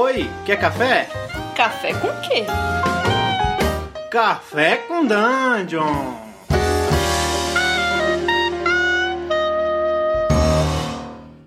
[0.00, 1.08] Oi, quer café?
[1.56, 2.44] Café com quê?
[4.12, 6.14] Café com Dungeon!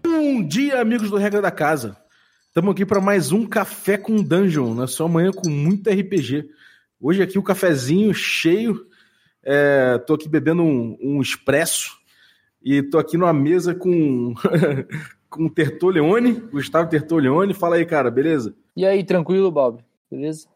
[0.03, 1.95] Bom dia, amigos do Regra da Casa.
[2.47, 6.49] Estamos aqui para mais um Café com Dungeon, na sua manhã com muito RPG.
[6.99, 8.85] Hoje aqui o cafezinho cheio.
[9.41, 11.97] É, tô aqui bebendo um, um expresso
[12.61, 14.33] e tô aqui numa mesa com
[15.31, 17.53] com o Tertoleone, Gustavo Tertoleone.
[17.53, 18.53] Fala aí, cara, beleza?
[18.75, 19.81] E aí, tranquilo, Bob?
[20.11, 20.47] Beleza?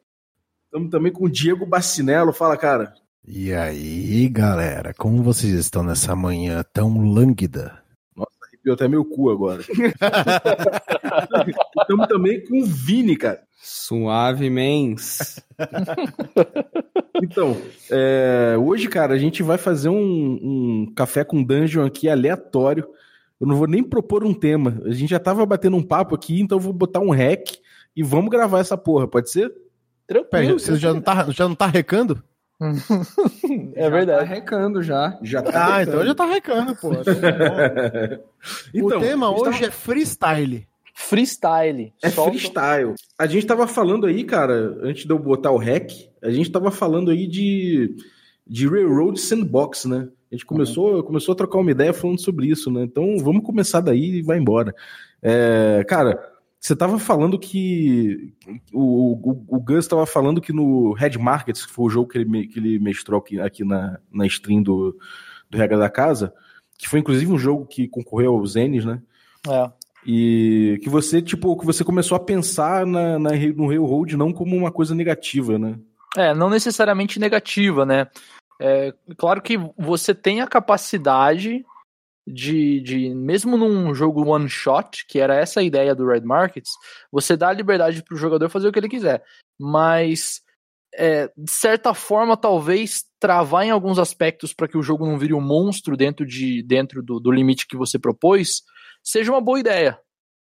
[0.65, 2.33] Estamos também com o Diego Bacinello.
[2.33, 2.93] Fala, cara.
[3.25, 7.81] E aí, galera, como vocês estão nessa manhã tão lânguida?
[8.15, 9.63] Nossa, arrepiou até meu cu agora.
[11.81, 13.41] Estamos também com o Vini, cara.
[13.61, 15.41] Suave mens.
[17.23, 17.57] então,
[17.89, 22.87] é, hoje, cara, a gente vai fazer um, um café com dungeon aqui aleatório.
[23.45, 24.81] Eu não vou nem propor um tema.
[24.85, 27.59] A gente já tava batendo um papo aqui, então eu vou botar um rec
[27.95, 29.53] e vamos gravar essa porra, pode ser?
[30.07, 30.59] Tranquilo.
[30.59, 32.23] Você já não tá, já não tá recando?
[33.75, 34.21] é verdade.
[34.21, 35.19] Já tá recando já.
[35.21, 36.89] Já tá ah, então já tá recando, pô.
[38.73, 39.65] então, o tema hoje tava...
[39.65, 40.67] é freestyle.
[40.95, 41.93] Freestyle.
[42.01, 42.31] É Solta.
[42.31, 42.95] freestyle.
[43.15, 46.71] A gente tava falando aí, cara, antes de eu botar o rec, a gente tava
[46.71, 47.95] falando aí de,
[48.47, 50.07] de Railroad Sandbox, né?
[50.35, 52.83] A gente começou, começou a trocar uma ideia falando sobre isso, né?
[52.83, 54.75] Então vamos começar daí e vai embora.
[55.23, 56.19] É, cara,
[56.59, 58.33] você estava falando que.
[58.73, 62.17] O, o, o Gus estava falando que no Red Markets, que foi o jogo que
[62.17, 64.97] ele, que ele mestrou aqui, aqui na, na stream do,
[65.49, 66.33] do Regra da Casa,
[66.77, 69.01] que foi inclusive um jogo que concorreu aos Enes, né?
[69.47, 69.71] É.
[70.05, 74.53] E que você, tipo, que você começou a pensar na, na, no Railroad não como
[74.53, 75.79] uma coisa negativa, né?
[76.17, 78.07] É, não necessariamente negativa, né?
[78.61, 81.65] É, claro que você tem a capacidade
[82.27, 86.71] de, de, mesmo num jogo one shot, que era essa a ideia do Red Markets,
[87.11, 89.23] você dá a liberdade para o jogador fazer o que ele quiser.
[89.59, 90.41] Mas,
[90.93, 95.33] é, de certa forma, talvez travar em alguns aspectos para que o jogo não vire
[95.33, 98.63] um monstro dentro, de, dentro do, do limite que você propôs,
[99.03, 99.99] seja uma boa ideia.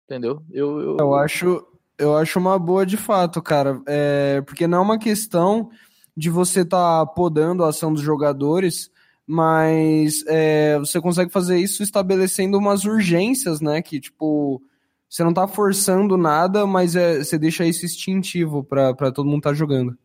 [0.06, 0.44] Entendeu?
[0.52, 0.98] Eu, eu...
[1.00, 1.68] eu acho.
[1.96, 3.80] Eu acho uma boa de fato, cara.
[3.88, 5.70] É, porque não é uma questão
[6.16, 8.92] de você estar tá podando a ação dos jogadores,
[9.26, 13.82] mas é, você consegue fazer isso estabelecendo umas urgências, né?
[13.82, 14.62] Que tipo,
[15.10, 19.52] você não tá forçando nada, mas é, você deixa isso instintivo para todo mundo estar
[19.52, 19.98] tá jogando.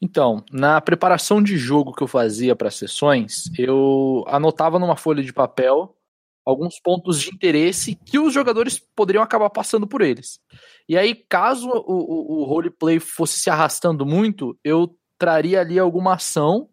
[0.00, 5.32] Então, na preparação de jogo que eu fazia para sessões, eu anotava numa folha de
[5.32, 5.96] papel
[6.44, 10.38] alguns pontos de interesse que os jogadores poderiam acabar passando por eles.
[10.88, 16.14] E aí, caso o, o, o roleplay fosse se arrastando muito, eu traria ali alguma
[16.14, 16.68] ação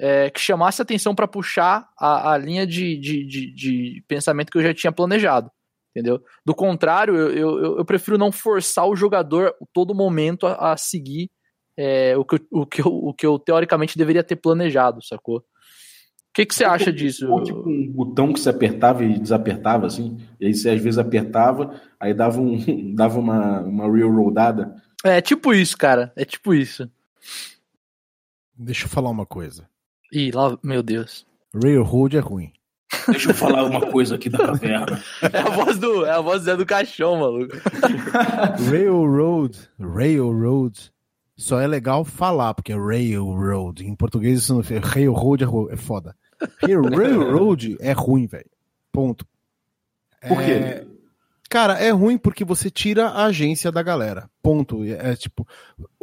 [0.00, 4.58] é, que chamasse atenção para puxar a, a linha de, de, de, de, pensamento que
[4.58, 5.50] eu já tinha planejado.
[5.90, 6.22] Entendeu?
[6.44, 11.28] Do contrário, eu, eu, eu prefiro não forçar o jogador todo momento a, a seguir
[11.76, 15.38] é, o, que eu, o, que eu, o que eu teoricamente deveria ter planejado, sacou?
[15.38, 15.42] O
[16.34, 17.26] que, que você é acha disso?
[17.42, 20.18] Tipo um botão que você apertava e desapertava, assim.
[20.40, 22.58] E aí você às vezes apertava, aí dava, um,
[22.94, 24.74] dava uma, uma railroadada.
[25.04, 26.12] É tipo isso, cara.
[26.16, 26.88] É tipo isso.
[28.58, 29.68] Deixa eu falar uma coisa.
[30.12, 31.24] Ih, lá, meu Deus.
[31.54, 32.52] Railroad é ruim.
[33.06, 35.02] Deixa eu falar uma coisa aqui da caverna.
[35.32, 37.54] é a voz do, é a voz do Zé do Caixão, maluco.
[38.68, 40.90] Railroad, Railroad,
[41.36, 43.86] só é legal falar, porque é Railroad.
[43.86, 46.16] Em português isso não é Railroad é foda.
[46.60, 48.50] Railroad é ruim, velho.
[48.90, 49.24] Ponto.
[50.26, 50.52] Por quê?
[50.52, 50.86] É...
[51.48, 54.28] Cara, é ruim porque você tira a agência da galera.
[54.42, 54.84] Ponto.
[54.84, 55.46] É, é tipo,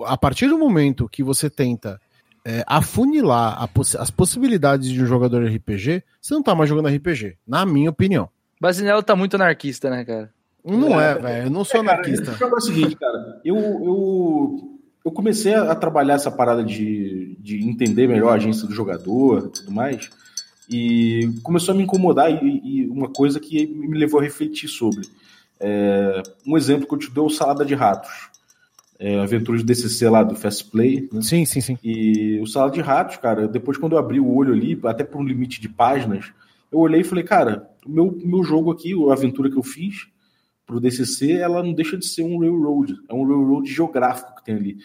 [0.05, 1.99] a partir do momento que você tenta
[2.45, 7.37] é, afunilar poss as possibilidades de um jogador RPG, você não tá mais jogando RPG,
[7.45, 8.29] na minha opinião.
[8.61, 10.31] Basinello tá muito anarquista, né, cara?
[10.63, 11.45] Não é, é velho.
[11.45, 12.37] Eu não sou é, cara, anarquista.
[12.39, 13.41] É o seguinte, cara.
[13.43, 18.73] Eu, eu, eu comecei a, trabalhar essa parada de, de entender melhor a agência do
[18.73, 20.09] jogador e tudo mais.
[20.69, 25.07] E começou a me incomodar e, e uma coisa que me levou a refletir sobre.
[25.59, 28.34] É, um exemplo que eu te dou é o Salada de Ratos
[28.99, 31.09] é, aventura de DCC lá do Fast Play.
[31.11, 31.21] Né?
[31.21, 31.77] Sim, sim, sim.
[31.83, 35.19] E o Sala de Ratos, cara, depois quando eu abri o olho ali, até por
[35.19, 36.31] um limite de páginas,
[36.71, 40.07] eu olhei e falei, cara, o meu, meu jogo aqui, a aventura que eu fiz
[40.65, 44.55] pro DCC, ela não deixa de ser um railroad, é um railroad geográfico que tem
[44.55, 44.77] ali.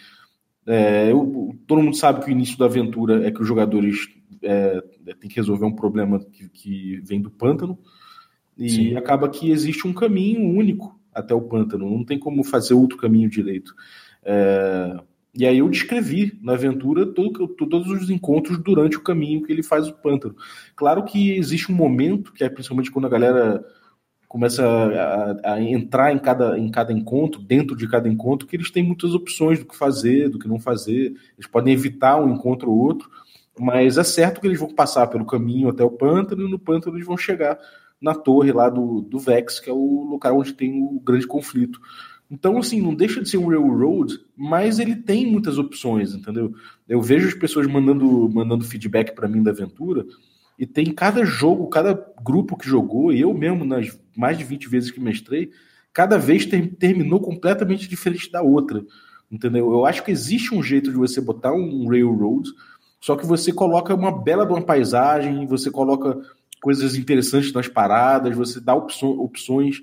[0.67, 4.07] É, eu, todo mundo sabe que o início da aventura é que os jogadores
[4.43, 4.81] é,
[5.19, 7.79] têm que resolver um problema que, que vem do pântano,
[8.57, 8.95] e Sim.
[8.95, 13.29] acaba que existe um caminho único até o pântano, não tem como fazer outro caminho
[13.29, 13.73] direito.
[14.23, 14.97] É,
[15.33, 19.63] e aí eu descrevi na aventura todo, todos os encontros durante o caminho que ele
[19.63, 20.35] faz o pântano.
[20.75, 23.63] Claro que existe um momento, que é principalmente quando a galera
[24.27, 28.71] começa a, a, entrar em cada, em cada encontro, dentro de cada encontro, que eles
[28.71, 31.13] têm muitas opções do que fazer, do que não fazer.
[31.37, 33.09] Eles podem evitar um encontro ou outro,
[33.59, 36.95] mas é certo que eles vão passar pelo caminho até o pântano, e no pântano
[36.95, 37.57] eles vão chegar
[38.01, 41.79] na torre lá do, do Vex, que é o lugar onde tem o grande conflito.
[42.29, 46.53] Então, assim, não deixa de ser um railroad, mas ele tem muitas opções, entendeu?
[46.87, 50.05] Eu vejo as pessoas mandando, mandando feedback para mim da aventura,
[50.57, 51.93] e tem cada jogo, cada
[52.23, 55.51] grupo que jogou, e eu mesmo, nas mais de 20 vezes que mestrei,
[55.93, 58.85] cada vez ter, terminou completamente diferente da outra.
[59.29, 59.71] Entendeu?
[59.71, 62.49] Eu acho que existe um jeito de você botar um railroad,
[62.99, 66.21] só que você coloca uma bela de uma paisagem, você coloca
[66.61, 69.81] coisas interessantes nas paradas, você dá opções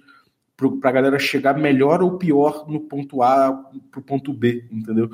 [0.57, 3.53] para a galera chegar melhor ou pior no ponto A
[3.91, 5.11] para o ponto B, entendeu?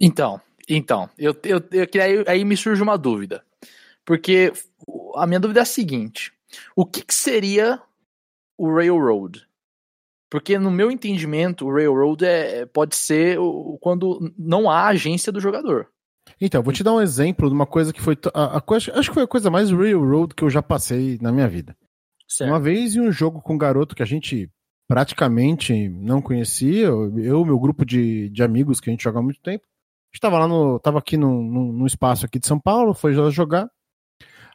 [0.00, 3.44] Então, então, eu, eu, eu aí, aí me surge uma dúvida.
[4.04, 4.52] Porque
[5.14, 6.32] a minha dúvida é a seguinte:
[6.74, 7.80] o que, que seria
[8.56, 9.46] o Railroad?
[10.30, 13.36] Porque no meu entendimento, o Railroad é, pode ser
[13.80, 15.88] quando não há agência do jogador.
[16.44, 18.18] Então, vou te dar um exemplo de uma coisa que foi.
[18.34, 21.48] A, a, acho que foi a coisa mais Railroad que eu já passei na minha
[21.48, 21.76] vida.
[22.26, 22.50] Certo.
[22.50, 24.50] Uma vez em um jogo com um garoto que a gente
[24.88, 29.40] praticamente não conhecia, eu meu grupo de, de amigos que a gente joga há muito
[29.40, 29.64] tempo,
[30.12, 30.80] estava lá no.
[30.80, 33.70] Tava aqui no espaço aqui de São Paulo, foi jogar.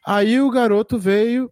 [0.06, 1.50] Aí o garoto veio.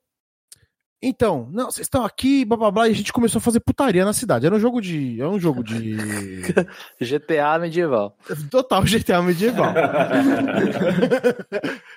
[1.03, 4.05] Então, não, vocês estão aqui, blá blá blá, e a gente começou a fazer putaria
[4.05, 4.47] na cidade.
[4.47, 5.21] Era um jogo de.
[5.21, 5.97] É um jogo de.
[7.01, 8.17] GTA medieval.
[8.51, 9.75] Total GTA medieval.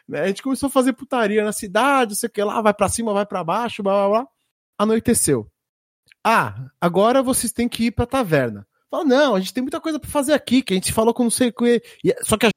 [0.07, 0.21] né?
[0.21, 3.13] A gente começou a fazer putaria na cidade, sei o que lá, vai para cima,
[3.13, 4.27] vai para baixo, blá blá blá.
[4.77, 5.49] Anoiteceu.
[6.23, 8.67] Ah, agora vocês têm que ir pra taverna.
[8.91, 11.23] Fala, não, a gente tem muita coisa para fazer aqui, que a gente falou com
[11.23, 11.81] não sei o que.
[12.23, 12.49] Só que a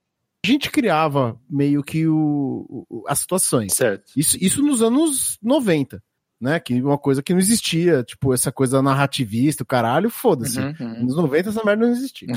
[0.45, 3.75] a gente criava meio que o, o, as situações.
[3.75, 4.11] Certo.
[4.17, 6.03] Isso, isso nos anos 90,
[6.43, 6.59] né?
[6.59, 10.59] Que uma coisa que não existia, tipo, essa coisa narrativista, o caralho, foda-se.
[10.59, 11.05] Uhum, uhum.
[11.05, 12.29] Nos 90 essa merda não existia.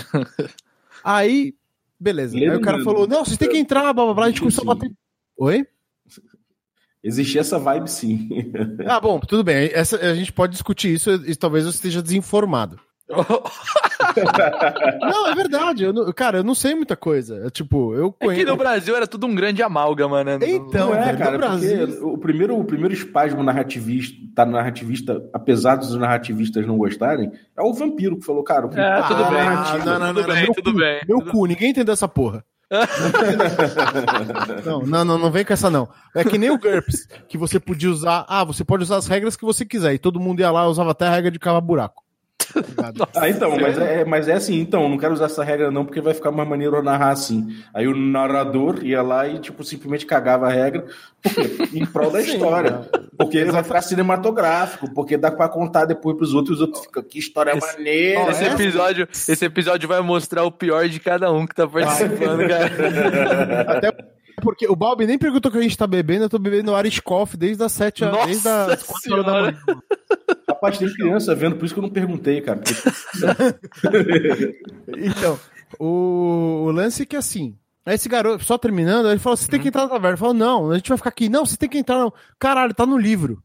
[1.04, 1.56] Aí,
[2.00, 2.38] beleza.
[2.38, 4.26] Aí o cara falou: não, vocês têm que entrar, blá blá blá.
[4.26, 4.92] A gente começou a bater.
[5.38, 5.66] Oi?
[7.04, 8.30] Existia essa vibe, sim.
[8.88, 9.70] ah, bom, tudo bem.
[9.74, 12.80] Essa, a gente pode discutir isso e talvez eu esteja desinformado.
[15.00, 15.84] não, é verdade.
[15.84, 17.46] Eu não, cara, eu não sei muita coisa.
[17.46, 18.42] É, tipo, eu conheço.
[18.42, 20.40] É que no Brasil era tudo um grande amálgama, né?
[20.42, 22.08] Então, não é, cara, no Brasil...
[22.08, 27.74] o primeiro, o primeiro espasmo narrativista, tá narrativista, apesar dos narrativistas não gostarem, é o
[27.74, 29.86] vampiro que falou, cara, o é, tudo bem.
[29.86, 31.02] Não, não, tudo não, bem, tudo bem.
[31.08, 32.44] Meu cu, ninguém entendeu essa porra.
[34.66, 35.88] não, não, não, não vem com essa não.
[36.16, 38.26] É que nem o GURPS, que você podia usar.
[38.28, 39.94] Ah, você pode usar as regras que você quiser.
[39.94, 42.05] E todo mundo ia lá e usava até a regra de cavar buraco.
[43.16, 46.02] Ah, então, mas é, mas é assim, então, não quero usar essa regra não, porque
[46.02, 47.56] vai ficar mais maneiro narrar assim.
[47.74, 50.86] Aí o narrador ia lá e, tipo, simplesmente cagava a regra,
[51.22, 52.88] porque, em prol da Sim, história.
[53.18, 56.86] Porque ele vai ficar cinematográfico, porque dá pra contar depois pros outros, e os outros
[56.86, 58.32] ficam, que história esse, maneira.
[58.32, 63.62] Esse episódio, esse episódio vai mostrar o pior de cada um que tá participando, cara.
[63.78, 63.92] Até
[64.42, 67.64] porque o Bob nem perguntou que a gente tá bebendo, eu tô bebendo Arishkoff desde
[67.64, 69.58] as 7 desde as 4 horas da manhã.
[70.48, 72.62] Rapaz, tem criança vendo, por isso que eu não perguntei, cara.
[74.98, 75.40] então,
[75.80, 79.68] o, o lance é que assim, esse garoto, só terminando, ele falou: você tem que
[79.68, 80.10] entrar na taverna.
[80.10, 81.30] Ele falou: não, a gente vai ficar aqui.
[81.30, 82.00] Não, você tem que entrar.
[82.00, 82.12] Não.
[82.40, 83.44] Caralho, tá no livro.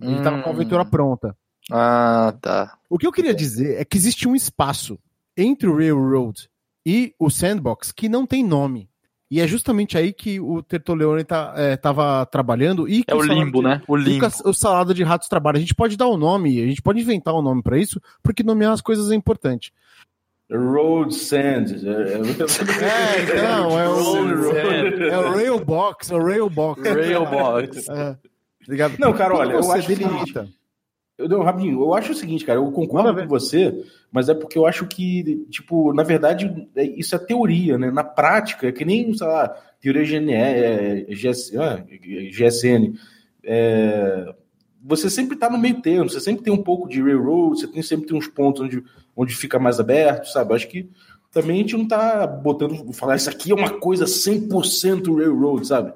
[0.00, 0.22] Ele hum.
[0.22, 1.36] tava com a aventura pronta.
[1.70, 2.76] Ah, tá.
[2.90, 4.98] O que eu queria dizer é que existe um espaço
[5.36, 6.48] entre o Railroad
[6.84, 8.90] e o Sandbox que não tem nome.
[9.32, 12.86] E é justamente aí que o Tertoleone tá, é, tava trabalhando.
[12.86, 13.82] E é o, o limbo, de, né?
[13.88, 14.26] O limbo.
[14.44, 15.56] O Salada de Ratos trabalha.
[15.56, 17.98] A gente pode dar o um nome, a gente pode inventar um nome para isso,
[18.22, 19.72] porque nomear as coisas é importante.
[20.50, 21.64] Road Sand.
[21.82, 22.18] É,
[23.24, 26.82] então, é o, é o Railbox, é o Railbox.
[26.82, 27.86] Railbox.
[28.68, 30.44] É, Não, cara, olha, eu acho delimita?
[30.44, 30.61] que...
[31.18, 34.66] Eu, Rabinho, eu acho o seguinte, cara, eu concordo com você, mas é porque eu
[34.66, 37.90] acho que, tipo, na verdade, é, isso é teoria, né?
[37.90, 39.48] Na prática, é que nem, sei lá,
[39.80, 41.84] teoria GNE, é, GS, ah,
[42.30, 42.94] GSN.
[43.44, 44.34] É,
[44.82, 47.82] você sempre está no meio termo, você sempre tem um pouco de railroad, você tem,
[47.82, 48.82] sempre tem uns pontos onde,
[49.14, 50.54] onde fica mais aberto, sabe?
[50.54, 50.90] Acho que
[51.30, 55.92] também a gente não está botando, falar isso aqui é uma coisa 100% railroad, sabe?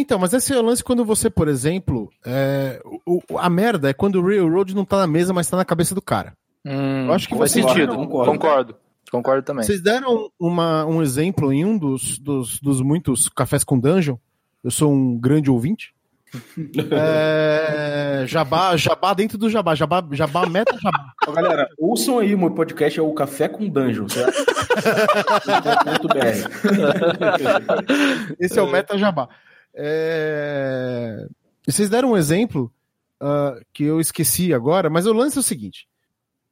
[0.00, 3.92] Então, mas esse é o lance quando você, por exemplo, é, o, a merda é
[3.92, 6.34] quando o Railroad não tá na mesa, mas tá na cabeça do cara.
[6.64, 7.96] Hum, Eu acho que faz sentido.
[7.96, 8.30] Concordo.
[8.30, 8.76] concordo.
[9.10, 9.64] Concordo também.
[9.64, 14.14] Vocês deram uma, um exemplo em um dos, dos, dos muitos cafés com dungeon.
[14.62, 15.92] Eu sou um grande ouvinte.
[16.92, 21.12] é, jabá, jabá dentro do jabá, jabá, jabá meta jabá.
[21.26, 24.28] Ó, galera, ouçam aí, meu podcast é o Café com Dungeon, certo?
[28.38, 29.28] Esse é o meta jabá.
[29.78, 31.28] É...
[31.66, 32.72] Vocês deram um exemplo
[33.22, 35.88] uh, que eu esqueci agora, mas o lance é o seguinte.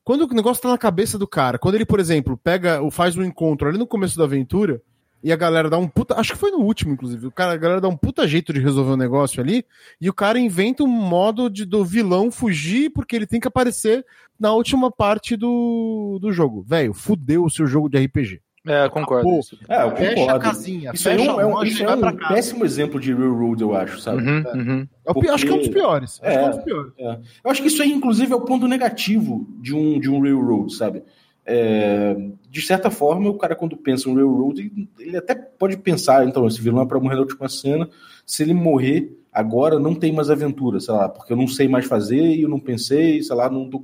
[0.05, 3.25] Quando o negócio tá na cabeça do cara, quando ele, por exemplo, pega, faz um
[3.25, 4.81] encontro ali no começo da aventura,
[5.27, 6.15] e a galera dá um puta.
[6.15, 7.27] Acho que foi no último, inclusive.
[7.27, 9.65] O cara, a galera dá um puta jeito de resolver o um negócio ali.
[10.01, 14.07] E o cara inventa um modo de, do vilão fugir porque ele tem que aparecer
[14.39, 16.63] na última parte do, do jogo.
[16.63, 18.41] Velho, fudeu o seu jogo de RPG.
[18.67, 19.29] É, concordo.
[19.69, 20.37] É, eu Fecha concordo.
[20.37, 23.13] a casinha, Isso é fecha um, a é um, isso é um péssimo exemplo de
[23.13, 24.23] Railroad, eu acho, sabe?
[24.23, 24.89] Uhum, uhum.
[25.07, 26.21] É pi- Acho que é um dos Porque- piores.
[26.23, 26.51] Acho que é um É.
[26.51, 26.93] dos piores.
[26.99, 27.19] É.
[27.45, 30.75] Eu acho que isso aí, inclusive, é o ponto negativo de um, de um railroad,
[30.75, 31.03] sabe?
[31.49, 32.17] É,
[32.51, 36.27] de certa forma, o cara, quando pensa em um railroad, ele, ele até pode pensar,
[36.27, 37.89] então, esse vilão é pra morrer na última cena.
[38.27, 41.87] Se ele morrer agora, não tem mais aventura, sei lá, porque eu não sei mais
[41.87, 43.81] fazer e eu não pensei, sei lá, não, tô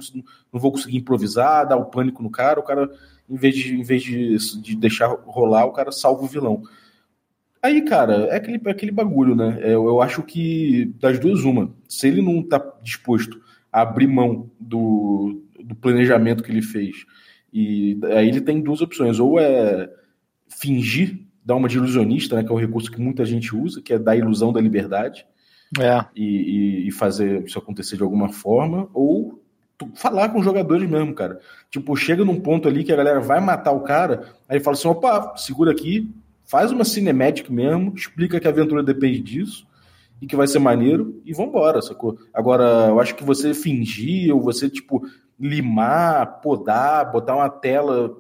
[0.52, 2.58] não vou conseguir improvisar, dar o pânico no cara.
[2.58, 2.90] O cara,
[3.28, 6.62] em vez de, em vez de, de deixar rolar, o cara salva o vilão.
[7.62, 9.58] Aí, cara, é aquele, é aquele bagulho, né?
[9.60, 11.72] É, Eu, eu acho que das duas, uma.
[11.88, 17.04] Se ele não tá disposto a abrir mão do, do planejamento que ele fez,
[17.52, 19.20] e aí ele tem duas opções.
[19.20, 19.88] Ou é
[20.48, 22.44] fingir, dar uma de ilusionista, né?
[22.44, 25.26] Que é um recurso que muita gente usa, que é dar a ilusão da liberdade
[25.80, 26.04] É.
[26.14, 29.40] e, e- fazer isso acontecer de alguma forma, ou
[29.96, 31.40] falar com os jogadores mesmo, cara.
[31.70, 34.86] Tipo, chega num ponto ali que a galera vai matar o cara, aí fala assim:
[34.88, 36.08] opa, segura aqui,
[36.44, 39.66] faz uma cinematic mesmo, explica que a aventura depende disso
[40.20, 42.16] e que vai ser maneiro e vambora, sacou?
[42.32, 45.02] Agora, eu acho que você fingir ou você, tipo,
[45.40, 48.16] limar, podar, botar uma tela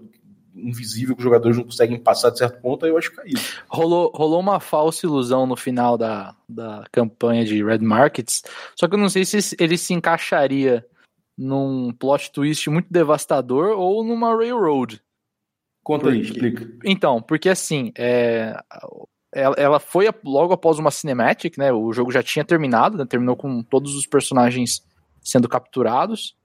[0.54, 3.40] invisível que os jogadores não conseguem passar de certo ponto, aí eu acho caído.
[3.68, 8.42] Rolou, rolou uma falsa ilusão no final da, da campanha de Red Markets,
[8.78, 10.86] só que eu não sei se ele se encaixaria
[11.36, 15.00] num plot twist muito devastador ou numa railroad.
[15.82, 16.46] Conta aí, Por quê?
[16.46, 16.72] explica.
[16.84, 18.54] Então, porque assim, é,
[19.32, 21.72] ela, ela foi a- logo após uma cinematic, né?
[21.72, 24.84] O jogo já tinha terminado, né, terminou com todos os personagens
[25.20, 26.36] sendo capturados.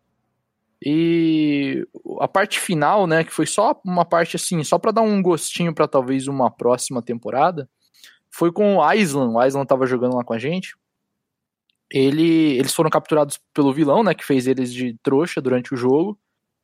[0.83, 1.87] E
[2.19, 5.73] a parte final, né, que foi só uma parte assim, só pra dar um gostinho
[5.73, 7.67] pra talvez uma próxima temporada,
[8.29, 9.33] foi com o Island.
[9.33, 10.75] O Island tava jogando lá com a gente.
[11.91, 16.19] Ele, eles foram capturados pelo vilão, né, que fez eles de trouxa durante o jogo.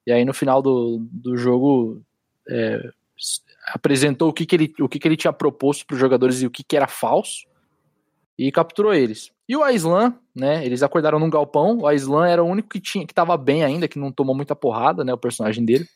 [0.05, 2.01] E aí no final do, do jogo
[2.47, 2.91] é,
[3.67, 6.45] apresentou o que, que ele, o que, que ele tinha proposto para os jogadores e
[6.45, 7.47] o que, que era falso
[8.37, 9.31] e capturou eles.
[9.47, 10.65] E o Aislan, né?
[10.65, 11.79] Eles acordaram num galpão.
[11.79, 14.55] O Aislan era o único que tinha que tava bem ainda, que não tomou muita
[14.55, 15.13] porrada, né?
[15.13, 15.87] O personagem dele.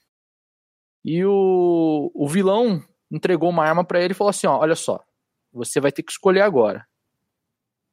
[1.03, 5.01] E o, o vilão entregou uma arma para ele e falou assim: ó, olha só,
[5.53, 6.85] você vai ter que escolher agora.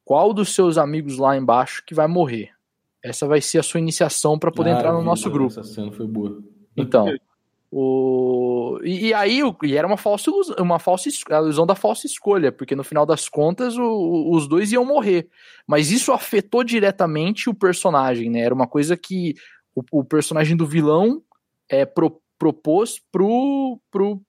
[0.04, 2.50] Qual dos seus amigos lá embaixo que vai morrer?
[3.02, 5.52] Essa vai ser a sua iniciação para poder Ah, entrar no vi, nosso grupo.
[5.52, 6.42] Essa cena foi boa.
[6.76, 7.06] Então,
[7.76, 8.78] o...
[8.84, 12.52] E, e aí e era uma falsa ilusão, uma falsa a ilusão da falsa escolha,
[12.52, 15.28] porque no final das contas o- os dois iam morrer.
[15.66, 18.40] Mas isso afetou diretamente o personagem, né?
[18.40, 19.34] Era uma coisa que
[19.74, 21.20] o, o personagem do vilão
[21.68, 24.20] é, pro- propôs pro, pro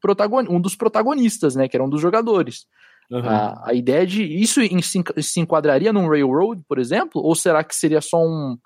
[0.00, 1.68] protagon, um dos protagonistas, né?
[1.68, 2.66] Que era um dos jogadores.
[3.12, 3.28] Aham.
[3.28, 4.24] A, a ideia de.
[4.24, 7.22] Isso em- se, se enquadraria num Railroad, por exemplo?
[7.22, 8.58] Ou será que seria só um,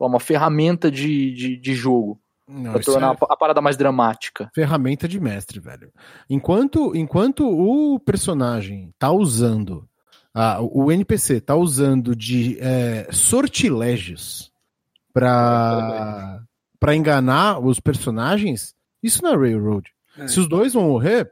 [0.00, 2.18] uma ferramenta de, de, de jogo?
[2.46, 4.50] Não, Pra tornar é a, a parada mais dramática.
[4.54, 5.90] ferramenta de mestre, velho.
[6.28, 9.88] Enquanto, enquanto o personagem tá usando,
[10.34, 14.52] ah, o NPC tá usando de é, sortilégios
[15.12, 16.40] pra,
[16.78, 19.90] pra enganar os personagens, isso não é Railroad.
[20.18, 20.28] É.
[20.28, 21.30] Se os dois vão morrer,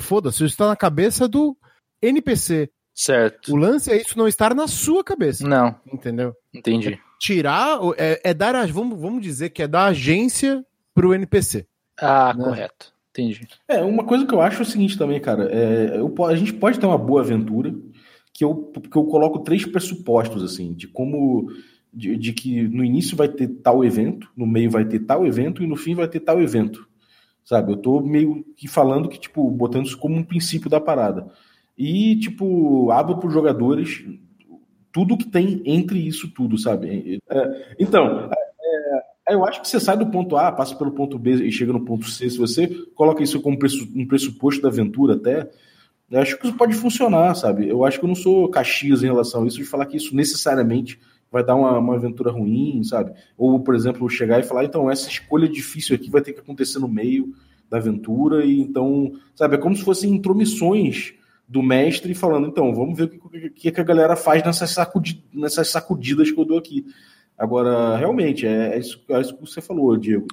[0.00, 1.56] foda-se, isso tá na cabeça do
[2.02, 2.70] NPC.
[2.94, 3.52] Certo.
[3.52, 6.34] O lance é isso não estar na sua cabeça, Não, entendeu?
[6.52, 6.98] entendi.
[7.18, 11.66] Tirar, o- é, é dar, a, vamos, vamos dizer que é dar agência pro NPC.
[12.00, 12.44] Ah, Né?
[12.44, 12.92] correto.
[13.10, 13.48] Entendi.
[13.66, 15.48] É, uma coisa que eu acho é o seguinte também, cara.
[15.50, 17.74] É, eu a gente pode ter uma boa aventura
[18.32, 21.50] que eu, que eu coloco três pressupostos, assim, de como.
[21.92, 25.62] De, de que no início vai ter tal evento, no meio vai ter tal evento
[25.62, 26.86] e no fim vai ter tal evento.
[27.42, 27.72] Sabe?
[27.72, 31.26] Eu tô meio que falando que, tipo, botando isso como um princípio da parada.
[31.76, 34.04] E, tipo, abro para os jogadores
[34.98, 37.20] tudo que tem entre isso tudo, sabe?
[37.30, 38.28] É, então,
[39.28, 41.72] é, eu acho que você sai do ponto A, passa pelo ponto B e chega
[41.72, 42.28] no ponto C.
[42.28, 43.56] Se você coloca isso como
[43.94, 45.48] um pressuposto da aventura, até,
[46.10, 47.68] eu acho que isso pode funcionar, sabe?
[47.68, 50.16] Eu acho que eu não sou caxias em relação a isso, de falar que isso
[50.16, 50.98] necessariamente
[51.30, 53.12] vai dar uma, uma aventura ruim, sabe?
[53.36, 56.80] Ou, por exemplo, chegar e falar, então, essa escolha difícil aqui vai ter que acontecer
[56.80, 57.32] no meio
[57.70, 59.54] da aventura, e então, sabe?
[59.54, 61.14] É como se fossem intromissões
[61.48, 65.24] do mestre falando, então, vamos ver o que, que, que a galera faz nessas, sacudi
[65.32, 66.84] nessas sacudidas que eu dou aqui.
[67.38, 70.26] Agora, realmente, é, é isso, é isso que você falou, Diego.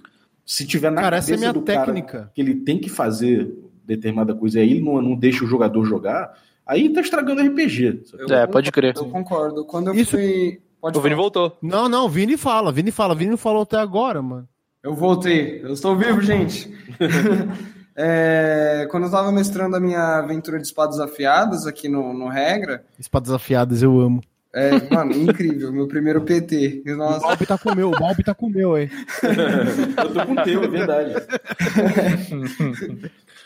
[0.46, 2.32] Se tiver na Cara, essa é cabeça minha do cara técnica.
[2.36, 3.52] que ele tem que fazer
[3.86, 6.34] determinada coisa e aí ele não, não deixa o jogador jogar,
[6.66, 8.04] aí tá estragando RPG.
[8.20, 8.94] Eu É, pode crer.
[8.98, 9.64] Eu concordo.
[9.66, 10.60] Quando eu Isso- fui.
[10.82, 11.22] Pode O Vini falar.
[11.24, 11.58] voltou.
[11.62, 14.48] Não, não, Vini fala, Vini fala, Vini não falou até agora, mano.
[14.84, 16.70] Eu voltei, eu estou vivo, gente.
[17.96, 22.84] É, quando eu tava mestrando a minha aventura de espadas afiadas aqui no, no Regra,
[23.00, 24.22] Espadas afiadas, eu amo.
[24.54, 26.84] é, mano, incrível, meu primeiro PT.
[26.88, 28.90] O Nossa, Balbi tá com o meu, o Balbi tá com o meu, hein?
[29.98, 31.14] Eu tô com o teu, é verdade.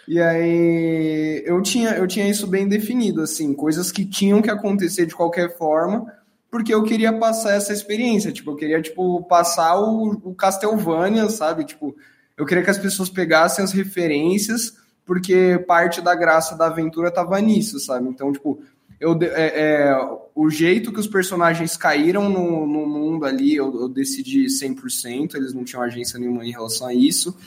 [0.08, 5.06] E aí eu tinha, eu tinha isso bem definido, assim, coisas que tinham que acontecer
[5.06, 6.12] de qualquer forma,
[6.50, 11.64] porque eu queria passar essa experiência, tipo, eu queria, tipo, passar o, o Castlevania, sabe?
[11.64, 11.96] Tipo,
[12.40, 17.40] eu queria que as pessoas pegassem as referências, porque parte da graça da aventura tava
[17.42, 18.08] nisso, sabe?
[18.08, 18.62] Então, tipo,
[18.98, 23.90] eu, é, é, o jeito que os personagens caíram no, no mundo ali, eu, eu
[23.90, 27.38] decidi 100%, eles não tinham agência nenhuma em relação a isso.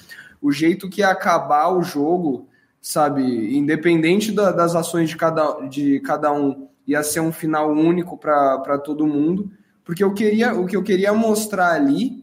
[0.42, 2.46] O jeito que ia acabar o jogo,
[2.78, 8.18] sabe, independente da- das ações de cada, de cada um, ia ser um final único
[8.18, 9.50] para todo mundo,
[9.84, 12.21] porque eu queria, o que eu queria mostrar ali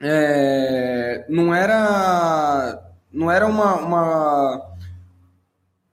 [0.00, 4.76] é, não era não era uma, uma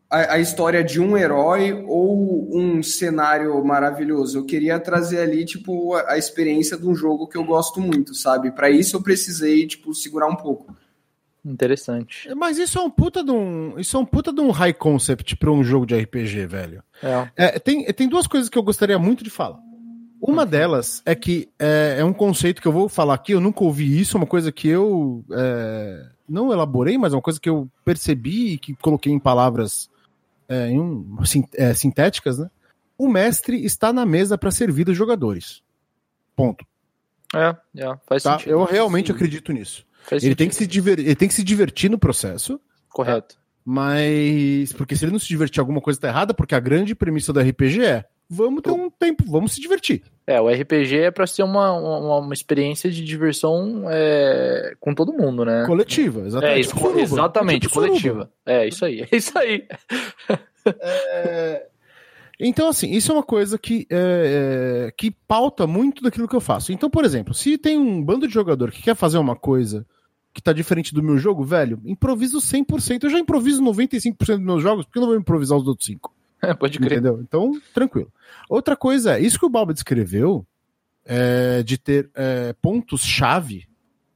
[0.10, 4.38] a, a história de um herói ou um cenário maravilhoso.
[4.38, 8.14] Eu queria trazer ali tipo a, a experiência de um jogo que eu gosto muito,
[8.14, 8.52] sabe?
[8.52, 10.76] Para isso eu precisei tipo segurar um pouco.
[11.46, 12.34] Interessante.
[12.36, 15.36] Mas isso é um puta de um, isso é um puta de um high concept
[15.36, 16.84] pra um jogo de RPG, velho.
[17.02, 17.30] É.
[17.36, 19.60] É, tem, tem duas coisas que eu gostaria muito de falar.
[20.26, 23.62] Uma delas é que é, é um conceito que eu vou falar aqui, eu nunca
[23.64, 27.70] ouvi isso, uma coisa que eu é, não elaborei, mas é uma coisa que eu
[27.84, 29.90] percebi e que coloquei em palavras
[30.48, 31.18] é, em um-
[31.56, 32.50] é, sintéticas, né?
[32.98, 35.62] O mestre está na mesa para servir os jogadores.
[36.36, 36.66] Ponto.
[37.36, 38.38] É, é, faz Tá?
[38.38, 38.52] sentido.
[38.52, 39.14] Eu realmente Sim.
[39.14, 39.86] acredito nisso.
[40.04, 40.38] Faz Ele sentido.
[40.38, 40.64] tem, que se
[41.02, 43.36] ele tem que se divertir no processo, Correto.
[43.66, 44.72] mas.
[44.74, 47.40] Porque se ele não se divertir, alguma coisa tá errada, porque a grande premissa do
[47.40, 50.02] RPG é: vamos ter um tempo, vamos se divertir.
[50.26, 55.12] É, o RPG é pra ser uma, uma, uma experiência de diversão é, com todo
[55.12, 55.66] mundo, né?
[55.66, 56.58] Coletiva, exatamente.
[56.58, 58.32] É, isso, Tipo exatamente, Tipo coletiva.
[58.46, 59.68] É, isso aí, é isso aí.
[60.66, 61.68] É,
[62.40, 66.42] Então, assim, isso é uma coisa que, é, é, que pauta muito daquilo que eu
[66.42, 66.72] faço.
[66.72, 69.86] Então, por exemplo, se tem um bando de jogador que quer fazer uma coisa
[70.34, 73.04] que tá diferente do meu jogo, velho, improviso 100%.
[73.04, 76.00] Eu já improviso 95% dos meus jogos, porque eu não vou improvisar os outros 5%.
[76.60, 76.94] Pode crer.
[76.94, 77.20] Entendeu?
[77.22, 78.12] Então, tranquilo.
[78.50, 80.46] Outra coisa é, isso que o Balba descreveu,
[81.06, 83.68] é, de ter é, pontos-chave,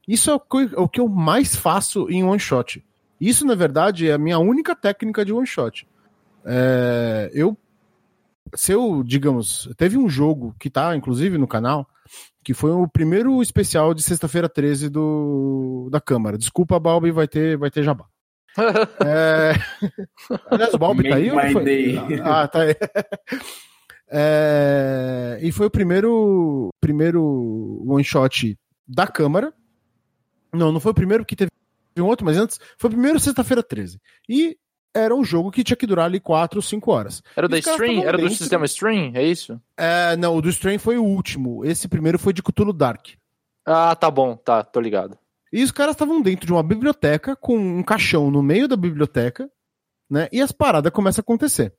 [0.06, 2.84] isso é o, que, é o que eu mais faço em one shot.
[3.20, 5.86] Isso, na verdade, é a minha única técnica de one shot.
[6.44, 7.56] É, eu,
[8.54, 11.86] se eu, digamos, teve um jogo que tá, inclusive, no canal,
[12.42, 16.38] que foi o primeiro especial de sexta-feira 13 do, da Câmara.
[16.38, 18.06] Desculpa, Balbi, vai ter, vai ter jabá.
[19.04, 19.52] É...
[20.50, 21.30] Aliás, o Balbi tá aí?
[21.30, 21.64] my foi?
[21.64, 21.96] day.
[22.24, 22.74] Ah, tá aí.
[24.10, 29.52] É, E foi o primeiro, primeiro one shot da Câmara.
[30.52, 31.50] Não, não foi o primeiro que teve
[31.98, 34.00] um outro, mas antes foi o primeiro sexta-feira 13.
[34.28, 34.56] E
[34.94, 37.22] era um jogo que tinha que durar ali 4 ou 5 horas.
[37.36, 38.02] Era o da Stream?
[38.02, 39.12] Era do dentro- sistema Stream?
[39.14, 39.60] É isso?
[39.76, 41.64] É, não, o do Strain foi o último.
[41.64, 43.08] Esse primeiro foi de Cthulhu Dark.
[43.66, 45.18] Ah, tá bom, tá, tô ligado.
[45.52, 49.50] E os caras estavam dentro de uma biblioteca com um caixão no meio da biblioteca,
[50.08, 50.28] né?
[50.32, 51.74] E as paradas começam a acontecer.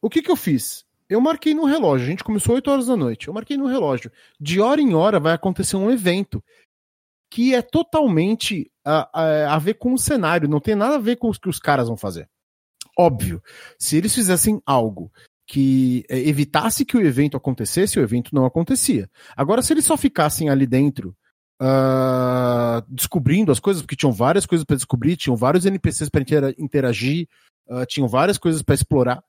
[0.00, 0.84] O que que eu fiz?
[1.08, 2.06] Eu marquei no relógio.
[2.06, 3.28] A gente começou 8 horas da noite.
[3.28, 4.10] Eu marquei no relógio.
[4.40, 6.42] De hora em hora vai acontecer um evento
[7.30, 10.48] que é totalmente a, a, a ver com o cenário.
[10.48, 12.28] Não tem nada a ver com o que os caras vão fazer.
[12.98, 13.42] Óbvio.
[13.78, 15.10] Se eles fizessem algo
[15.46, 19.10] que é, evitasse que o evento acontecesse, o evento não acontecia.
[19.36, 21.16] Agora, se eles só ficassem ali dentro
[21.60, 26.24] ah, descobrindo as coisas, porque tinham várias coisas para descobrir, tinham vários NPCs para
[26.58, 27.28] interagir,
[27.68, 29.22] ah, tinham várias coisas para explorar,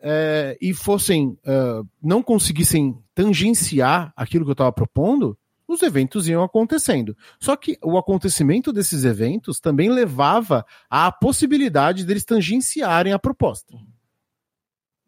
[0.00, 6.42] eh, e fossem ah, não conseguissem tangenciar aquilo que eu estava propondo, os eventos iam
[6.42, 7.16] acontecendo.
[7.40, 13.74] Só que o acontecimento desses eventos também levava à possibilidade deles tangenciarem a proposta.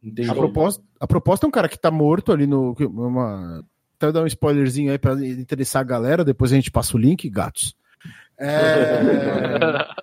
[0.02, 0.30] Entendi.
[0.30, 2.74] A proposta, a proposta é um cara que tá morto ali no.
[2.78, 3.64] Uma,
[3.96, 7.28] até dar um spoilerzinho aí pra interessar a galera, depois a gente passa o link,
[7.28, 7.74] gatos.
[8.38, 9.00] É,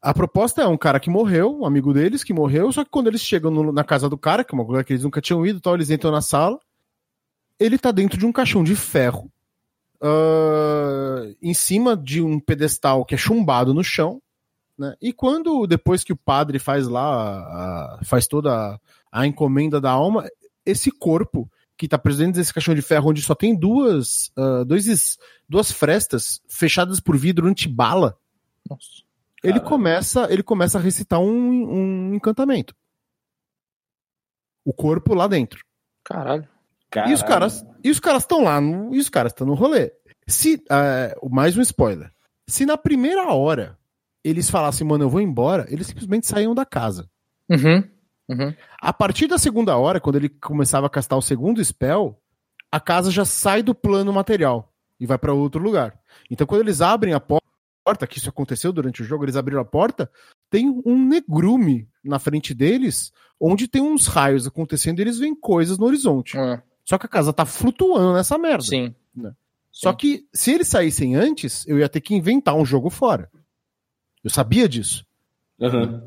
[0.00, 3.06] a proposta é um cara que morreu, um amigo deles que morreu, só que quando
[3.06, 5.46] eles chegam no- na casa do cara, que é uma coisa que eles nunca tinham
[5.46, 6.58] ido, tal, eles entram na sala,
[7.58, 9.30] ele tá dentro de um caixão de ferro,
[10.00, 14.20] ah, em cima de um pedestal que é chumbado no chão,
[14.76, 14.94] né?
[15.00, 18.78] E quando, depois que o padre faz lá, a- faz toda a,
[19.20, 20.26] a encomenda da alma,
[20.66, 21.48] esse corpo
[21.82, 25.18] que tá preso dentro desse caixão de ferro, onde só tem duas, ah, dois,
[25.48, 28.16] duas frestas fechadas por vidro antibala,
[28.70, 29.02] Nossa.
[29.42, 29.68] ele Caralho.
[29.68, 32.72] começa, ele começa a recitar um, um encantamento.
[34.64, 35.64] O corpo lá dentro.
[36.04, 36.48] Caralho.
[37.08, 39.92] E os caras e os caras estão lá, no, e os caras estão no rolê.
[40.24, 42.12] Se uh, mais um spoiler.
[42.46, 43.76] Se na primeira hora
[44.22, 47.10] eles falassem, mano, eu vou embora, eles simplesmente saíam da casa.
[47.50, 47.82] Uhum.
[48.32, 48.54] Uhum.
[48.80, 52.18] A partir da segunda hora, quando ele começava a castar o segundo spell,
[52.70, 55.98] a casa já sai do plano material e vai para outro lugar.
[56.30, 59.64] Então, quando eles abrem a porta, que isso aconteceu durante o jogo, eles abriram a
[59.64, 60.10] porta,
[60.48, 65.78] tem um negrume na frente deles, onde tem uns raios acontecendo e eles veem coisas
[65.78, 66.38] no horizonte.
[66.38, 66.62] É.
[66.84, 68.64] Só que a casa tá flutuando nessa merda.
[68.64, 68.94] Sim.
[69.14, 69.34] Né?
[69.70, 73.30] Só que se eles saíssem antes, eu ia ter que inventar um jogo fora.
[74.22, 75.04] Eu sabia disso.
[75.58, 76.00] Uhum.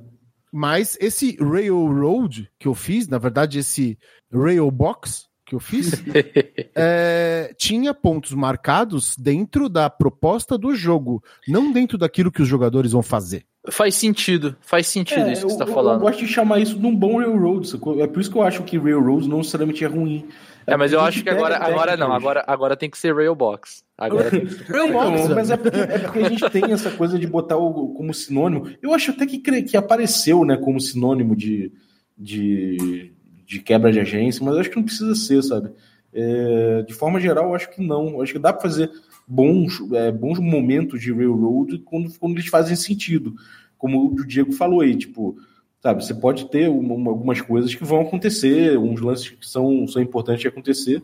[0.58, 4.00] Mas esse Railroad que eu fiz, na verdade, esse
[4.32, 5.92] Railbox que eu fiz,
[6.74, 12.94] é, tinha pontos marcados dentro da proposta do jogo, não dentro daquilo que os jogadores
[12.94, 13.44] vão fazer.
[13.70, 15.96] Faz sentido, faz sentido É, isso que você eu, tá falando.
[15.96, 17.70] Eu gosto de chamar isso de um bom Railroad.
[18.00, 20.26] É por isso que eu acho que Railroad não necessariamente é ruim.
[20.68, 23.84] É, mas eu acho que agora, agora não, agora, agora tem que ser Railbox.
[23.98, 24.64] Agora tem que ser...
[24.64, 28.14] Então, mas é porque, é porque a gente tem essa coisa de botar o, como
[28.14, 28.70] sinônimo.
[28.82, 31.72] Eu acho até que, que apareceu né, como sinônimo de,
[32.18, 33.12] de,
[33.46, 35.72] de quebra de agência, mas eu acho que não precisa ser, sabe?
[36.14, 38.08] É, de forma geral, eu acho que não.
[38.10, 38.90] Eu acho que dá para fazer
[39.28, 43.36] bons, é, bons momentos de railroad quando, quando eles fazem sentido.
[43.78, 45.38] Como o Diego falou aí, tipo,
[45.86, 49.88] sabe, você pode ter uma- uma- algumas coisas que vão acontecer, uns lances que são,
[49.88, 51.04] são importantes de acontecer,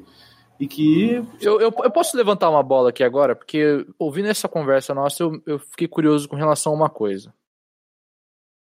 [0.59, 4.95] e que Eu, eu, eu posso levantar uma bola aqui agora, porque ouvindo essa conversa
[4.95, 7.31] nossa, eu, eu fiquei curioso com relação a uma coisa.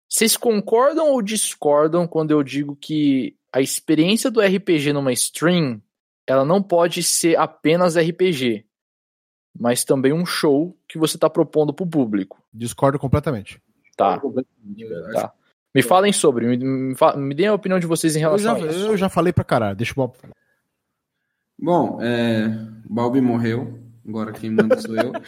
[0.08, 5.82] Vocês concordam ou discordam quando eu digo que a experiência do RPG numa stream,
[6.28, 8.64] ela não pode ser apenas RPG,
[9.58, 12.40] mas também um show que você está propondo para o público?
[12.52, 13.60] Discordo completamente.
[13.96, 14.20] Tá,
[15.12, 15.32] tá.
[15.74, 18.58] Me falem sobre, me, me, fa- me deem a opinião de vocês em Eu relação
[18.58, 18.86] já, a isso.
[18.86, 20.32] eu já falei pra caralho, deixa o Bob falar.
[21.58, 22.48] Bom, é,
[22.88, 23.78] Balbi morreu.
[24.06, 25.12] Agora quem manda sou eu.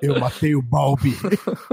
[0.00, 1.14] Eu matei o Balbi.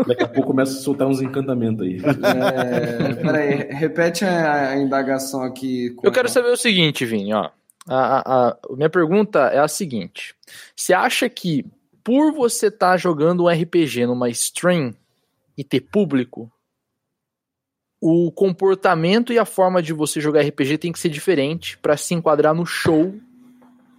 [0.07, 1.97] daqui a pouco começa a soltar uns encantamentos aí.
[1.99, 5.91] É, peraí, repete a, a indagação aqui.
[5.91, 7.49] com- Eu quero saber o seguinte, Vini, ó.
[7.87, 10.33] A, a- a- minha pergunta é a seguinte:
[10.75, 11.65] você acha que
[12.03, 14.93] por você estar jogando um RPG numa stream
[15.61, 16.51] e ter público,
[18.01, 22.15] o comportamento e a forma de você jogar RPG tem que ser diferente para se
[22.15, 23.13] enquadrar no show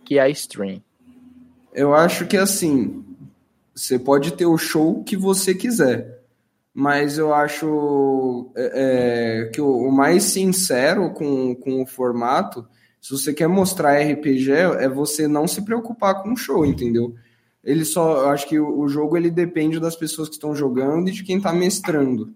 [0.04, 0.82] que é a stream?
[1.72, 3.04] Eu acho que assim,
[3.72, 6.24] você pode ter o show que você quiser,
[6.74, 12.66] mas eu acho é, é, que o, mais sincero com, com o formato,
[13.00, 17.14] se você quer mostrar RPG, é você não se preocupar com o show, entendeu?
[17.64, 21.12] Ele só, eu acho que o, jogo ele depende das pessoas que estão jogando e
[21.12, 22.34] de quem está mestrando.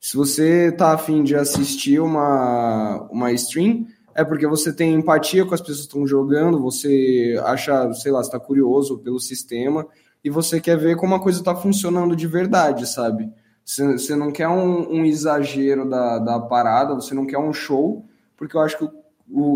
[0.00, 5.54] Se você tá afim de assistir uma, uma stream, é porque você tem empatia com
[5.54, 9.86] as pessoas que estão jogando, você acha, sei lá, está curioso pelo sistema
[10.22, 13.32] e você quer ver como a coisa está funcionando de verdade, sabe?
[13.64, 18.04] Você não quer um, um exagero da, da parada, você não quer um show,
[18.36, 18.90] porque eu acho que o,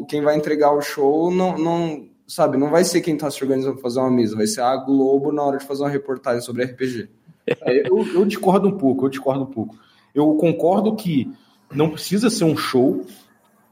[0.01, 3.43] o- quem vai entregar o show não, não sabe, não vai ser quem está se
[3.43, 6.43] organizando para fazer uma mesa, vai ser a Globo na hora de fazer uma reportagem
[6.43, 7.09] sobre RPG.
[7.63, 9.75] É, eu, eu discordo um pouco, eu discordo um pouco.
[10.15, 11.33] Eu concordo que
[11.73, 13.07] não precisa ser um show,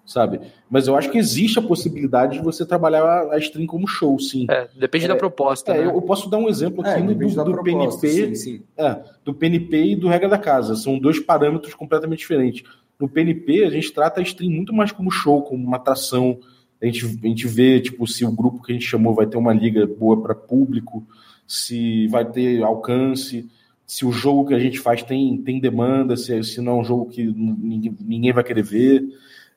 [0.07, 0.40] sabe?
[0.71, 4.47] Mas eu acho que existe a possibilidade de você trabalhar a- stream como show, sim.
[4.49, 5.92] É, depende da proposta, É, né?
[5.92, 8.62] eu, posso dar um exemplo aqui no, depende do, do proposta, PNP, sim, sim.
[8.79, 10.75] é, do PNP e do regra da casa.
[10.77, 12.62] São dois parâmetros completamente diferentes.
[12.99, 16.38] No PNP, a gente trata a stream muito mais como show, como uma atração.
[16.87, 19.37] A gente, a gente vê, tipo, se o grupo que a gente chamou vai ter
[19.37, 21.07] uma liga boa para público,
[21.46, 23.49] se vai ter alcance,
[23.87, 26.85] se o jogo que a gente faz tem, tem demanda, se, se não é um
[26.85, 29.05] jogo que ninguém, ninguém vai querer ver.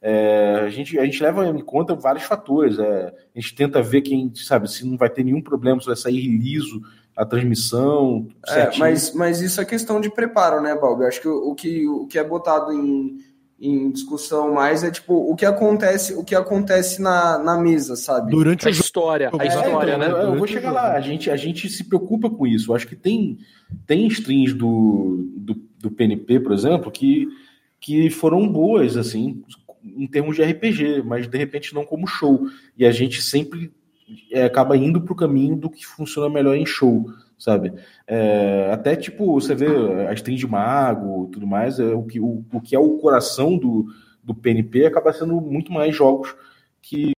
[0.02, 2.80] É, a, gente, a gente leva em conta vários fatores.
[2.80, 5.96] é, a gente tenta ver quem, sabe, se não vai ter nenhum problema, se vai
[5.96, 6.82] sair liso
[7.16, 8.28] a transmissão.
[8.48, 11.04] É, mas, mas isso é questão de preparo, né, Balbi?
[11.04, 13.18] Eu acho que o, o que o que é botado em,
[13.62, 18.32] em discussão mais é tipo o que acontece, o que acontece na, na mesa, sabe?
[18.32, 20.12] Durante A história, a É, história, então, né?
[20.12, 20.94] eu, eu vou chegar lá.
[20.94, 22.72] A gente, a gente se preocupa com isso.
[22.72, 23.38] Eu acho que tem,
[23.86, 27.28] tem streams do, do, do PNP, por exemplo, que,
[27.80, 29.44] que foram boas, assim,
[29.84, 32.46] em termos de RPG, mas de repente não como show.
[32.78, 33.72] E a gente sempre
[34.32, 37.06] é, acaba indo para o caminho do que funciona melhor em show,
[37.40, 37.74] sabe?
[38.06, 39.68] É, até tipo, você vê
[40.08, 43.58] a stream de mago tudo mais, é, o, que, o, o que é o coração
[43.58, 43.88] do,
[44.24, 46.36] do PNP acaba sendo muito mais jogos
[46.82, 47.12] que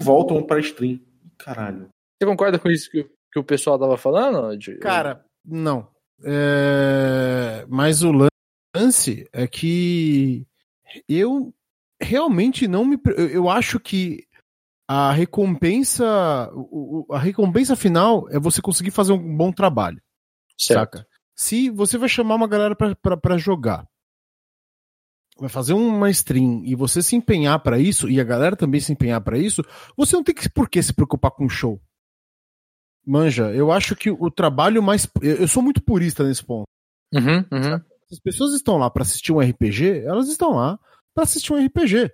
[0.00, 0.98] voltam para stream.
[1.38, 1.88] Caralho.
[2.20, 4.56] Você concorda com isso que, que o pessoal tava falando?
[4.56, 5.88] De- Cara, não.
[6.24, 8.12] É, Mas o
[8.76, 10.46] lance é que
[11.08, 11.52] eu
[12.00, 12.98] realmente não me.
[13.32, 14.24] Eu acho que
[14.92, 16.50] a recompensa.
[17.12, 20.02] A recompensa final é você conseguir fazer um bom trabalho.
[20.58, 21.06] Saca?
[21.36, 23.86] Se você vai chamar uma galera pra jogar,
[25.38, 28.92] vai fazer uma stream e você se empenhar pra isso, e a galera também se
[28.92, 29.62] empenhar pra isso,
[29.96, 31.80] você não tem que por que se preocupar com o show.
[33.06, 35.08] Manja, eu acho que o trabalho mais.
[35.22, 36.66] Eu sou muito purista nesse ponto.
[37.14, 37.80] Uhum, uhum.
[38.10, 40.80] As pessoas estão lá pra assistir um RPG, elas estão lá
[41.14, 42.10] pra assistir um RPG.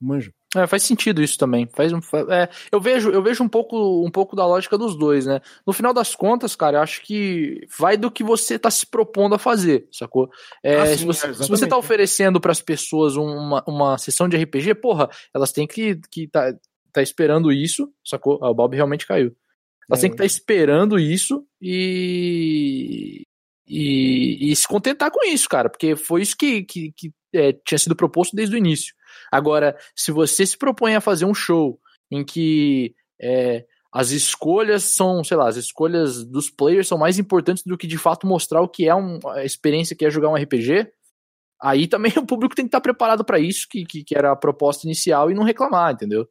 [0.00, 0.32] Manja.
[0.56, 1.68] É, faz sentido isso também.
[1.76, 5.24] Faz fa- é, eu vejo, eu vejo um pouco, um pouco da lógica dos dois,
[5.24, 5.40] né?
[5.64, 9.34] No final das contas, cara, eu acho que vai do que você tá se propondo
[9.36, 10.28] a fazer, sacou?
[10.62, 14.28] É, Ah, sim, se, você, é, se você tá oferecendo pras pessoas uma, uma sessão
[14.28, 16.52] de RPG, porra, elas têm que, que tá,
[16.92, 18.40] tá esperando isso, sacou?
[18.42, 19.32] Ah, o Bob realmente caiu.
[19.88, 20.02] Elas É.
[20.02, 23.22] têm que estar esperando isso e,
[23.68, 27.78] e, e se contentar com isso, cara, porque foi isso que, que, que, é, tinha
[27.78, 28.94] sido proposto desde o início.
[29.30, 31.78] Agora, se você se propõe a fazer um show
[32.10, 37.64] em que é, as escolhas são, sei lá, as escolhas dos players são mais importantes
[37.64, 40.36] do que de fato mostrar o que é um, a experiência que é jogar um
[40.36, 40.90] RPG,
[41.60, 44.36] aí também o público tem que estar preparado para isso, que, que, que era a
[44.36, 46.28] proposta inicial, e não reclamar, entendeu?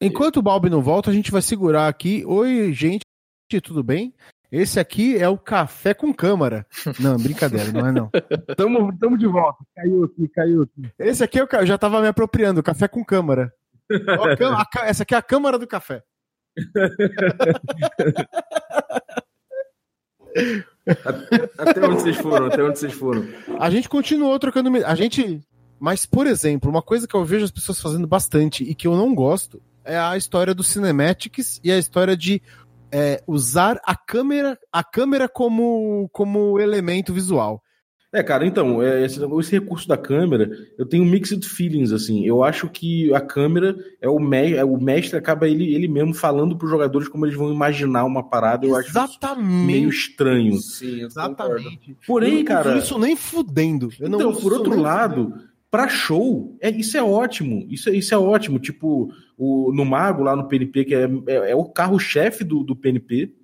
[0.00, 2.24] Enquanto o Balbi não volta, a gente vai segurar aqui.
[2.24, 3.02] Oi, gente,
[3.64, 4.14] tudo bem?
[4.50, 6.66] Esse aqui é o Café com Câmara.
[6.98, 8.10] Não, brincadeira, não é não.
[8.56, 9.62] Tamo, tamo de volta.
[9.76, 10.90] Caiu aqui, caiu aqui.
[10.98, 13.52] Esse aqui é o, eu já tava me apropriando, Café com Câmara.
[13.90, 16.02] Ó, a a essa aqui é a Câmara do Café.
[21.58, 22.46] Até onde vocês foram?
[22.46, 23.26] Até onde vocês foram?
[23.58, 24.70] A gente continuou trocando.
[24.84, 25.40] A gente.
[25.78, 28.96] Mas, por exemplo, uma coisa que eu vejo as pessoas fazendo bastante e que eu
[28.96, 32.42] não gosto é a história dos cinematics e a história de
[32.92, 37.62] é, usar a câmera, a câmera como, como elemento visual.
[38.10, 42.24] É, cara, então, é, esse, esse recurso da câmera, eu tenho mixed feelings, assim.
[42.24, 46.14] Eu acho que a câmera é o, me, é o mestre, acaba ele, ele mesmo
[46.14, 48.66] falando pros jogadores como eles vão imaginar uma parada.
[48.66, 49.66] Eu acho isso Exatamente.
[49.66, 50.56] meio estranho.
[50.56, 51.98] Sim, Exatamente.
[52.06, 52.78] Porém, Eu cara.
[52.78, 53.90] isso nem fudendo.
[54.00, 55.34] Eu não então, por outro lado,
[55.70, 57.66] pra show, é, isso é ótimo.
[57.68, 58.58] Isso, é- isso é ótimo.
[58.58, 62.74] Tipo, o, no Mago, lá no PNP, que é, é, é o carro-chefe do, do
[62.76, 63.34] PNP.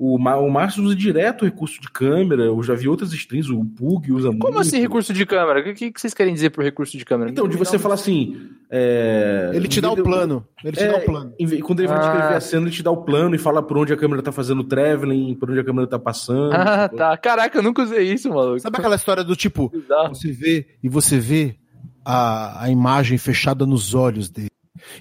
[0.00, 2.44] O, o Márcio usa direto o recurso de câmera.
[2.44, 4.40] Eu já vi outras streams, o Pug usa muito.
[4.46, 5.58] Como assim recurso de câmera?
[5.58, 7.28] O que, que, vocês querem dizer por recurso de câmera?
[7.32, 8.48] Então, de você falar assim.
[8.70, 10.46] é, Ele te dá o plano.
[10.64, 11.32] Ele te É, dá o plano.
[11.36, 12.00] em vez- Quando ele vai Ah.
[12.00, 14.30] descrever a cena, ele te dá o plano e fala por onde a câmera tá
[14.30, 16.52] fazendo traveling, por onde a câmera tá passando.
[16.52, 17.16] Ah, tá.
[17.16, 18.60] Caraca, eu nunca usei isso, maluco.
[18.60, 20.14] Sabe aquela história do tipo, Bizarro.
[20.14, 21.56] você vê e você vê
[22.04, 24.48] a, a imagem fechada nos olhos dele.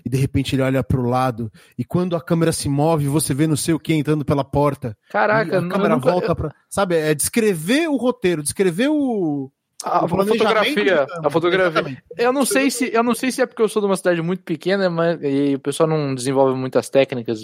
[0.05, 1.51] E de repente ele olha pro lado.
[1.77, 4.97] E quando a câmera se move, você vê não sei o que entrando pela porta.
[5.09, 6.53] Caraca, a não- câmera nunca- volta pra.
[6.69, 6.95] Sabe?
[6.95, 9.51] É descrever o roteiro, descrever o.
[9.83, 11.67] A, o planejamento fotografia, a fotografia.
[11.69, 12.03] Exatamente.
[12.17, 14.21] Eu não sei se, eu não sei se é porque eu sou de uma cidade
[14.23, 17.43] muito pequena, mas e o pessoal não desenvolve muitas técnicas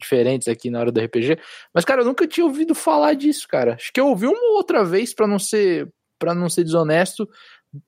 [0.00, 1.38] diferentes aqui na hora do RPG.
[1.74, 3.74] Mas cara, eu nunca tinha ouvido falar disso, cara.
[3.74, 5.88] Acho que eu ouvi uma ou outra vez para não ser
[6.18, 7.28] para não ser desonesto,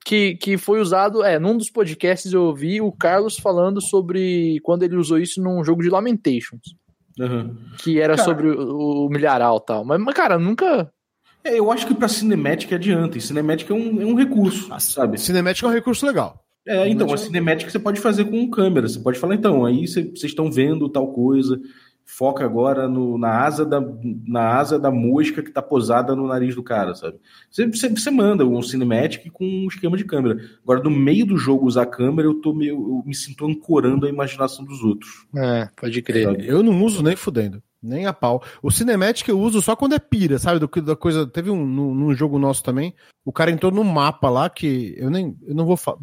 [0.03, 4.83] que, que foi usado, é, num dos podcasts eu ouvi o Carlos falando sobre quando
[4.83, 6.75] ele usou isso num jogo de Lamentations,
[7.19, 7.55] Aham.
[7.79, 8.25] que era Cara.
[8.27, 9.85] sobre o, o milharal e tal.
[9.85, 10.91] Mas, mas, cara, nunca
[11.43, 13.17] É, eu acho que pra cinemática adianta.
[13.17, 15.19] E cinemática é um, é um recurso, sabe?
[15.19, 16.41] Cinemática é um recurso legal.
[16.67, 18.87] É, então, a cinemática você pode fazer com câmera.
[18.87, 21.59] Você pode falar, então, aí cê- vocês estão vendo tal coisa.
[22.07, 23.81] Foca agora no, na, asa da,
[24.27, 27.17] na asa da mosca que tá posada no nariz do cara, sabe?
[27.49, 30.39] Você, você, você manda um cinematic com um esquema de câmera.
[30.63, 32.75] Agora, no meio do jogo usar câmera, eu tô meio.
[32.75, 35.25] Eu me sinto ancorando a imaginação dos outros.
[35.35, 36.25] é, pode crer.
[36.25, 36.47] Sabe?
[36.47, 37.61] Eu não uso nem fudendo.
[37.81, 38.41] Nem a pau.
[38.63, 40.59] O Cinematic eu uso só quando é pira, sabe?
[40.59, 41.27] Do, da coisa.
[41.27, 42.95] Teve um num, num jogo nosso também.
[43.23, 45.37] O cara entrou num mapa lá que eu nem.
[45.45, 45.97] Eu não vou falar.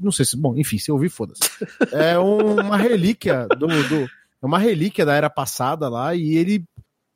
[0.00, 0.36] Não sei se.
[0.36, 1.40] Bom, enfim, se eu ouvir, foda-se.
[1.92, 4.08] É um- uma relíquia do, do.
[4.42, 6.64] É uma relíquia da era passada lá e ele.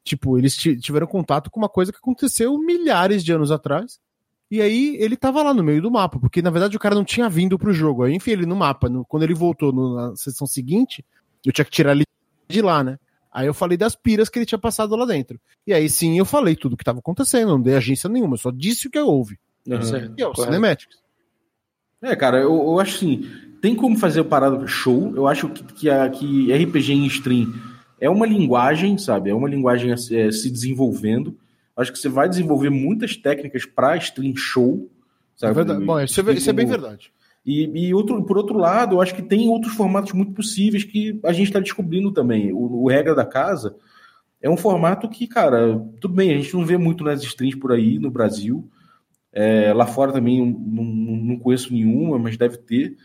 [0.04, 3.98] Tipo, eles ti- tiveram contato com uma coisa que aconteceu milhares de anos atrás.
[4.50, 7.04] E aí ele tava lá no meio do mapa, porque na verdade o cara não
[7.04, 8.02] tinha vindo pro jogo.
[8.02, 8.88] Aí enfim, ele no mapa.
[8.90, 11.02] no- quando ele voltou no- na sessão seguinte,
[11.44, 12.04] eu tinha que tirar ele
[12.46, 12.98] de lá, né?
[13.32, 15.40] Aí eu falei das piras que ele tinha passado lá dentro.
[15.66, 18.38] E aí sim eu falei tudo o que estava acontecendo, não dei agência nenhuma, eu
[18.38, 19.38] só disse o que houve.
[19.82, 20.14] Certo.
[20.18, 20.34] E é o.
[20.36, 20.98] Cinematics.
[22.02, 23.26] É, cara, eu, eu acho assim,
[23.64, 25.10] tem como fazer o parado show.
[25.16, 27.52] Eu acho que, que, a, que RPG em stream
[27.98, 29.30] é uma linguagem, sabe?
[29.30, 31.34] É uma linguagem a se- é, se desenvolvendo.
[31.74, 34.90] Acho que você vai desenvolver muitas técnicas para stream show,
[35.36, 35.54] É sabe?
[35.54, 35.82] verdade.
[35.84, 37.10] Bom, isso é, isso é bem verdade.
[37.46, 41.18] E, e outro, por outro lado, eu acho que tem outros formatos muito possíveis que
[41.24, 42.52] a gente está descobrindo também.
[42.52, 43.74] O, o Regra da Casa
[44.42, 47.72] é um formato que, cara, tudo bem, a gente não vê muito nas streams por
[47.72, 48.68] aí no Brasil.
[49.32, 52.96] É, lá fora também não, não- não conheço nenhuma, mas deve ter.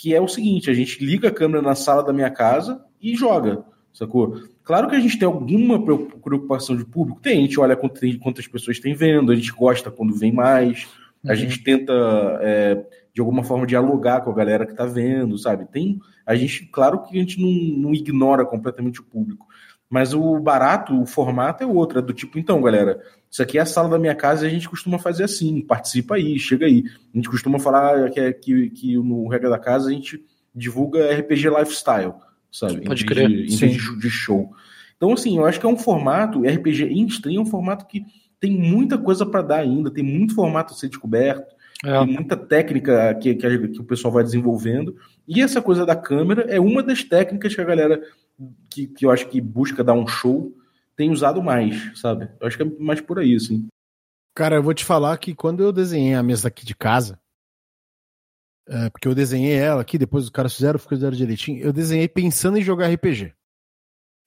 [0.00, 3.14] Que é o seguinte: a gente liga a câmera na sala da minha casa e
[3.14, 4.40] joga, sacou?
[4.64, 8.80] Claro que a gente tem alguma preocupação de público, tem, a gente olha quantas pessoas
[8.80, 10.88] tem vendo, a gente gosta quando vem mais,
[11.26, 11.36] a uhum.
[11.36, 11.92] gente tenta,
[12.40, 12.82] é,
[13.14, 15.66] de alguma forma, dialogar com a galera que tá vendo, sabe?
[15.66, 19.46] Tem, a gente, claro que a gente não, não ignora completamente o público,
[19.88, 23.60] mas o barato, o formato é outro, é do tipo, então, galera, isso aqui é
[23.60, 26.84] a sala da minha casa e a gente costuma fazer assim, participa aí, chega aí.
[27.12, 31.12] A gente costuma falar que, é, que, que no Regra da Casa a gente divulga
[31.12, 32.14] RPG Lifestyle,
[32.52, 32.82] sabe?
[32.82, 33.28] Pode crer.
[33.28, 34.52] De, em vez de, de show.
[34.96, 38.04] Então, assim, eu acho que é um formato, RPG em stream é um formato que
[38.38, 41.98] tem muita coisa para dar ainda, tem muito formato a ser descoberto, é.
[41.98, 44.96] tem muita técnica que, que, que, o pessoal vai desenvolvendo.
[45.26, 48.02] E essa coisa da câmera é uma das técnicas que a galera
[48.70, 50.54] que, que eu acho que busca dar um show
[50.96, 52.28] tem usado mais, sabe?
[52.40, 53.66] Eu acho que é mais por aí, assim.
[54.34, 57.18] Cara, eu vou te falar que quando eu desenhei a mesa aqui de casa,
[58.68, 62.58] é, porque eu desenhei ela aqui, depois os caras fizeram, fizeram direitinho, eu desenhei pensando
[62.58, 63.32] em jogar RPG.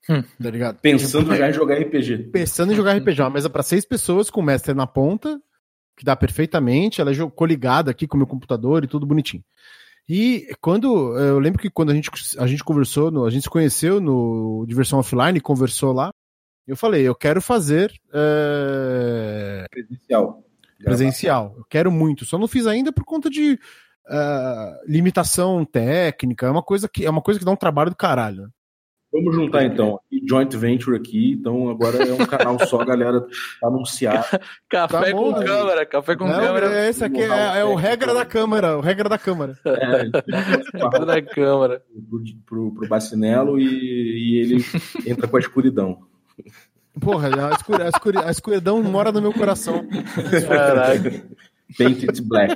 [0.10, 0.22] Hum.
[0.22, 0.80] Tá ligado?
[0.80, 2.18] Pensando tipo, já em jogar RPG.
[2.32, 3.22] Pensando em jogar RPG.
[3.22, 5.42] Uma mesa para seis pessoas, com o mestre na ponta,
[5.96, 7.02] que dá perfeitamente.
[7.02, 9.44] Ela é coligada aqui com o meu computador e tudo bonitinho.
[10.08, 11.18] E quando.
[11.18, 14.66] Eu lembro que quando a gente, a gente conversou, no, a gente se conheceu no
[14.68, 16.12] Diversão Offline, conversou lá.
[16.68, 17.92] Eu falei, eu quero fazer.
[18.14, 19.66] É...
[19.70, 20.44] Presencial.
[20.84, 21.54] Presencial.
[21.58, 22.26] Eu quero muito.
[22.26, 26.48] Só não fiz ainda por conta de uh, limitação técnica.
[26.48, 28.50] É uma coisa que é uma coisa que dá um trabalho do caralho.
[29.14, 30.00] Vamos juntar então.
[30.28, 33.24] Joint Venture aqui, então agora é um canal só, galera
[33.64, 34.28] anunciar.
[34.68, 35.46] Café tá bom, com né?
[35.46, 36.74] câmera, café com não, câmera.
[36.74, 39.56] É, esse aqui é, é, o regra da câmera, o regra da câmera.
[39.64, 40.10] É,
[40.74, 41.84] regra da câmera.
[42.10, 44.66] Pro, pro, pro Bacinelo e, e ele
[45.06, 46.00] entra com a escuridão.
[47.00, 49.86] Porra, a, escur, a, escur, a escuridão mora no meu coração.
[50.48, 51.24] Caraca.
[51.78, 52.56] Painted Black.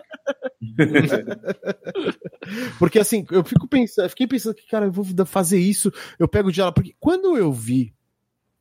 [2.80, 6.52] porque assim, eu fico pensando, fiquei pensando que, cara, eu vou fazer isso, eu pego
[6.52, 7.94] de ela, porque quando eu vi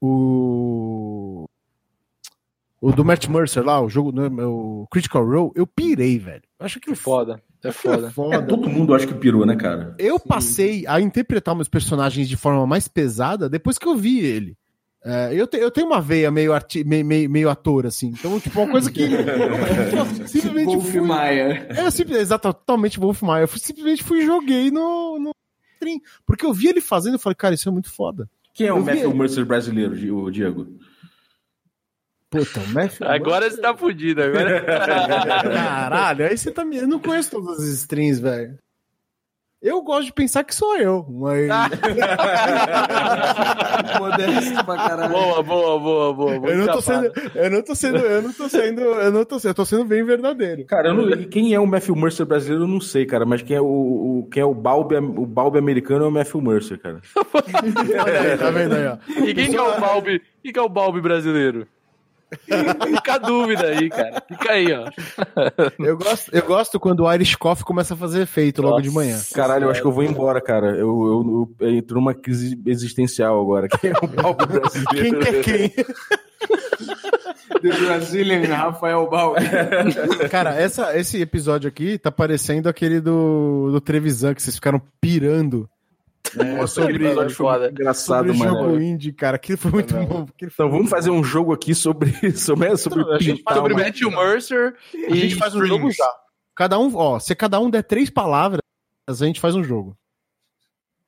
[0.00, 1.46] o
[2.80, 6.42] o do Matt Mercer lá, o jogo, né, o Critical Role, eu pirei, velho.
[6.60, 7.42] Acho que foda.
[7.64, 8.06] É foda.
[8.06, 8.36] É foda.
[8.36, 9.94] É, todo mundo acho que pirou, né, cara?
[9.98, 14.56] Eu passei a interpretar meus personagens de forma mais pesada depois que eu vi ele.
[15.08, 18.08] É, eu, te, eu tenho uma veia meio, arti, meio, meio, meio, ator, assim.
[18.08, 19.06] Então, tipo, uma coisa que.
[20.26, 20.74] simplesmente.
[20.74, 21.64] Wolf fui, Maia.
[21.70, 23.44] É, simplesmente, exato, totalmente Wolf Maia.
[23.44, 25.30] Eu simplesmente fui e joguei no, no.
[26.26, 28.28] Porque eu vi ele fazendo e falei, cara, isso é muito foda.
[28.52, 30.66] Quem é o Matthew Mercer brasileiro, o Diego?
[32.28, 33.56] Puta, o Matthew Agora Mercer...
[33.56, 34.60] você tá fudido, agora.
[35.54, 36.78] Caralho, aí você tá me.
[36.78, 38.58] Eu não conheço todas as strings, velho.
[39.62, 41.48] Eu gosto de pensar que sou eu, mas.
[43.98, 45.12] Modesto pra caralho.
[45.12, 46.50] Boa, boa, boa, boa.
[46.50, 47.96] Eu não, tô sendo, eu não tô sendo.
[47.96, 48.80] Eu não tô sendo.
[48.80, 49.50] Eu não tô sendo.
[49.50, 50.64] Eu tô sendo bem verdadeiro.
[50.66, 53.24] Cara, não, quem é o Matthew Mercer brasileiro, eu não sei, cara.
[53.24, 56.42] Mas quem é o, o quem é o Balbi, o Balbi americano é o Matthew
[56.42, 57.00] Mercer, cara.
[58.04, 58.98] Olha aí, tá vendo aí, ó.
[59.24, 60.22] E quem que é o Balbi?
[60.42, 61.66] Quem que é o Balbi brasileiro?
[62.96, 64.22] Fica a dúvida aí, cara.
[64.26, 64.90] Fica aí, ó.
[65.78, 68.90] Eu gosto, eu gosto quando o Irish Coffee começa a fazer efeito Nossa, logo de
[68.90, 69.18] manhã.
[69.32, 70.70] Caralho, eu acho que eu vou embora, cara.
[70.70, 73.68] Eu, eu, eu, eu entro numa crise existencial agora.
[73.68, 75.20] Quem é o Balbo brasileiro?
[75.20, 75.84] Quem que é quem?
[77.62, 79.40] The Brazilian Rafael Balbi.
[80.30, 85.68] Cara, essa, esse episódio aqui tá parecendo aquele do, do Trevisan, que vocês ficaram pirando
[86.40, 87.70] é, sobre foi foda.
[87.70, 88.70] engraçado, sobre mano.
[88.70, 89.36] jogo indie, cara.
[89.36, 90.06] Aquilo foi muito não.
[90.06, 90.28] bom.
[90.42, 94.10] Então vamos fazer um jogo aqui sobre sobre, sobre, então, a gente faz sobre Matthew
[94.10, 96.08] Mercer e a gente faz um jogo já.
[96.54, 98.60] Cada um, ó, se cada um der três palavras,
[99.08, 99.96] a gente faz um jogo.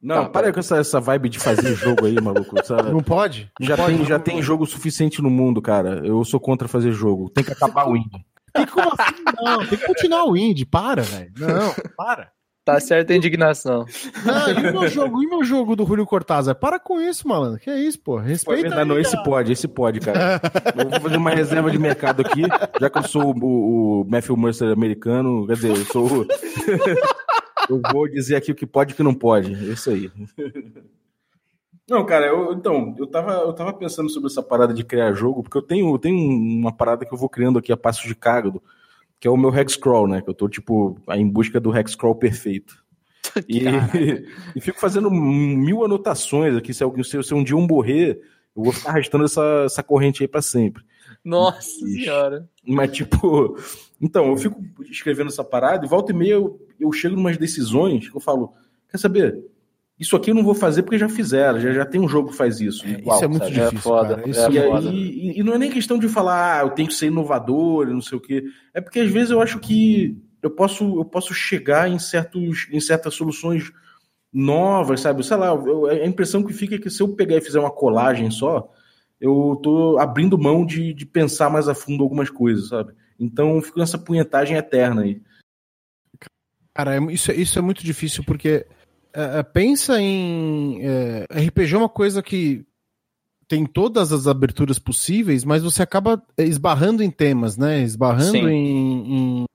[0.01, 2.55] Não, tá, para com essa, essa vibe de fazer jogo aí, maluco.
[2.65, 2.91] Sabe?
[2.93, 3.51] Não pode?
[3.59, 6.07] Não já pode, tem, já tem jogo suficiente no mundo, cara.
[6.07, 7.29] Eu sou contra fazer jogo.
[7.31, 8.25] Tem que acabar o indie.
[8.53, 9.25] Tem que, assim?
[9.43, 10.65] Não, tem que continuar o indie.
[10.65, 11.33] Para, velho.
[11.37, 12.31] Não, para.
[12.69, 13.87] Tá certa a indignação.
[14.27, 16.55] Não, e meu jogo, e meu jogo do Julio Cortázar?
[16.55, 17.59] Para com isso, malandro.
[17.59, 18.19] Que é isso, pô?
[18.19, 18.77] Respeita.
[18.77, 20.39] Pô, não, esse pode, esse pode, cara.
[20.77, 22.43] eu vou fazer uma reserva de mercado aqui,
[22.79, 26.27] já que eu sou o, o Matthew Mercer americano, quer dizer, eu sou.
[27.71, 29.55] eu vou dizer aqui o que pode e o que não pode.
[29.55, 30.13] É isso aí.
[31.89, 35.43] Não, cara, eu, então, eu tava, eu tava pensando sobre essa parada de criar jogo,
[35.43, 38.15] porque eu tenho, eu tenho uma parada que eu vou criando aqui a passo de
[38.15, 38.63] cágado
[39.21, 40.23] que é o meu hexcrawl, né?
[40.23, 42.85] Que eu tô, tipo, em busca do hexcrawl perfeito.
[43.47, 43.61] E,
[44.57, 46.73] e, fico fazendo mil anotações aqui.
[46.73, 48.21] Se, alguém, se, se um dia eu morrer,
[48.57, 50.83] eu vou ficar arrastando essa, essa corrente aí para sempre.
[51.23, 52.49] Nossa mas, senhora.
[52.67, 53.57] Mas, tipo,
[54.01, 54.61] então, eu fico
[54.91, 58.21] escrevendo essa parada e volta e meia eu, eu chego em umas decisões que eu
[58.21, 58.55] falo:
[58.91, 59.45] quer saber?
[59.99, 62.37] Isso aqui eu não vou fazer porque já fizeram, já, já tem um jogo que
[62.37, 62.87] faz isso.
[62.87, 63.55] É, igual, isso é muito sabe?
[63.55, 63.79] difícil.
[63.79, 64.23] É foda.
[64.27, 64.91] Isso é e, foda.
[64.91, 68.01] Aí, e, não é nem questão de falar, ah, eu tenho que ser inovador não
[68.01, 68.45] sei o quê.
[68.73, 72.81] É porque às vezes eu acho que eu posso, eu posso chegar em, certos, em
[72.81, 73.73] certas soluções
[74.33, 75.25] novas, sabe?
[75.25, 77.71] Sei lá, eu, a impressão que fica é que se eu pegar e fizer uma
[77.71, 78.73] colagem só,
[79.21, 82.93] eu tô abrindo mão de, de pensar mais a fundo algumas coisas, sabe?
[83.19, 85.21] Então fico nessa punhetagem eterna aí.
[86.73, 88.65] Cara, é isso, isso é muito difícil porque
[89.13, 90.81] é, é pensa em.
[90.83, 92.65] É, RPG é uma coisa que
[93.49, 97.81] tem todas as aberturas possíveis, mas você acaba esbarrando em temas, né?
[97.81, 99.47] Esbarrando em, em,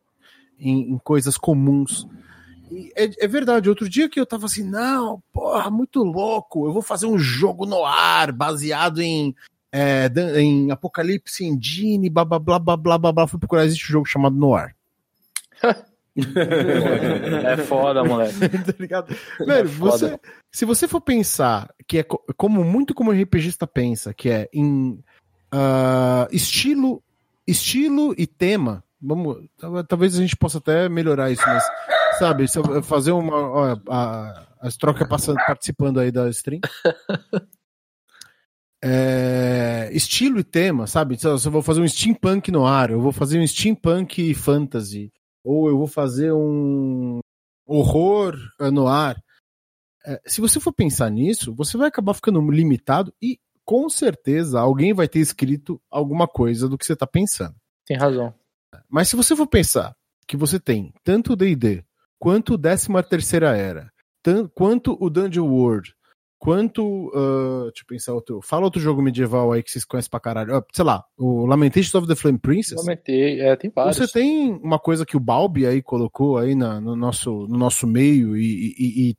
[0.59, 2.07] em, em, coisas comuns.
[2.95, 6.81] É, é, verdade, outro dia que eu tava assim, não, porra, muito louco, eu vou
[6.81, 9.35] fazer um jogo no ar, baseado em,
[9.71, 13.27] é, em Apocalipse Engine, blá blá blá blá blá blá blá.
[13.27, 14.75] Fui procurar, existe um jogo chamado Noir.
[16.15, 18.39] é foda, moleque.
[18.49, 19.15] tá ligado?
[19.39, 20.19] É Velho, é você,
[20.51, 22.03] se você for pensar que é
[22.37, 24.99] como muito como o RPGista pensa, que é em
[25.53, 27.03] uh, estilo,
[27.47, 28.83] estilo e tema.
[29.01, 29.45] Vamos,
[29.87, 31.63] talvez a gente possa até melhorar isso, mas
[32.17, 32.45] sabe,
[32.83, 36.61] fazer uma ó, a, as trocas passando, participando aí da stream.
[38.85, 41.17] É, estilo e tema, sabe?
[41.17, 45.09] Se eu vou fazer um steampunk no ar, eu vou fazer um steampunk fantasy,
[45.43, 47.19] ou eu vou fazer um
[47.65, 48.37] horror
[48.71, 49.21] no ar.
[50.05, 54.93] É, se você for pensar nisso, você vai acabar ficando limitado e com certeza alguém
[54.93, 57.55] vai ter escrito alguma coisa do que você está pensando.
[57.85, 58.33] Tem razão.
[58.89, 59.95] Mas se você for pensar
[60.27, 61.83] que você tem tanto o D&D,
[62.19, 63.91] quanto o 13 terceira era,
[64.21, 65.93] tanto, quanto o Dungeon World,
[66.43, 67.07] quanto.
[67.07, 68.41] Uh, deixa eu pensar outro.
[68.41, 70.57] Fala outro jogo medieval aí que vocês conhecem pra caralho.
[70.57, 72.77] Uh, sei lá, o Lamentations of the Flame Princess.
[72.77, 73.95] Lamentei, é, tem vários.
[73.95, 77.87] Você tem uma coisa que o Balbi aí colocou aí na, no, nosso, no nosso
[77.87, 79.15] meio e, e, e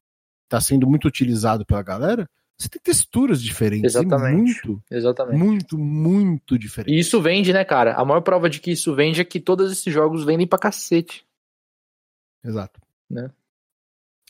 [0.50, 2.28] tá sendo muito utilizado pela galera.
[2.58, 3.94] Você tem texturas diferentes.
[3.94, 4.66] Exatamente.
[4.66, 5.38] Muito, Exatamente.
[5.38, 6.94] muito, muito diferente.
[6.94, 7.94] E isso vende, né, cara?
[7.94, 11.26] A maior prova de que isso vende é que todos esses jogos vendem pra cacete.
[12.44, 12.82] Exato.
[13.10, 13.30] Né?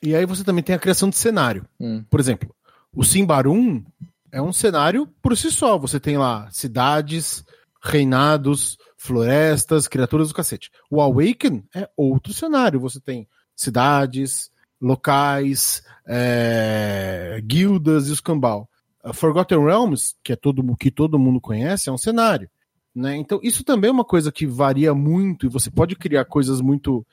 [0.01, 1.66] E aí você também tem a criação de cenário.
[1.80, 2.05] Hum.
[2.09, 2.55] Por exemplo,
[2.95, 3.84] o Simbarum
[4.30, 5.78] é um cenário por si só.
[5.78, 7.45] Você tem lá cidades,
[7.82, 10.70] reinados, florestas, criaturas do cacete.
[10.90, 12.80] O Awaken é outro cenário.
[12.80, 18.68] Você tem cidades, locais, é, guildas e os cambal.
[19.03, 22.49] A Forgotten Realms, que é todo que todo mundo conhece, é um cenário.
[22.95, 23.16] Né?
[23.16, 27.07] Então, isso também é uma coisa que varia muito e você pode criar coisas muito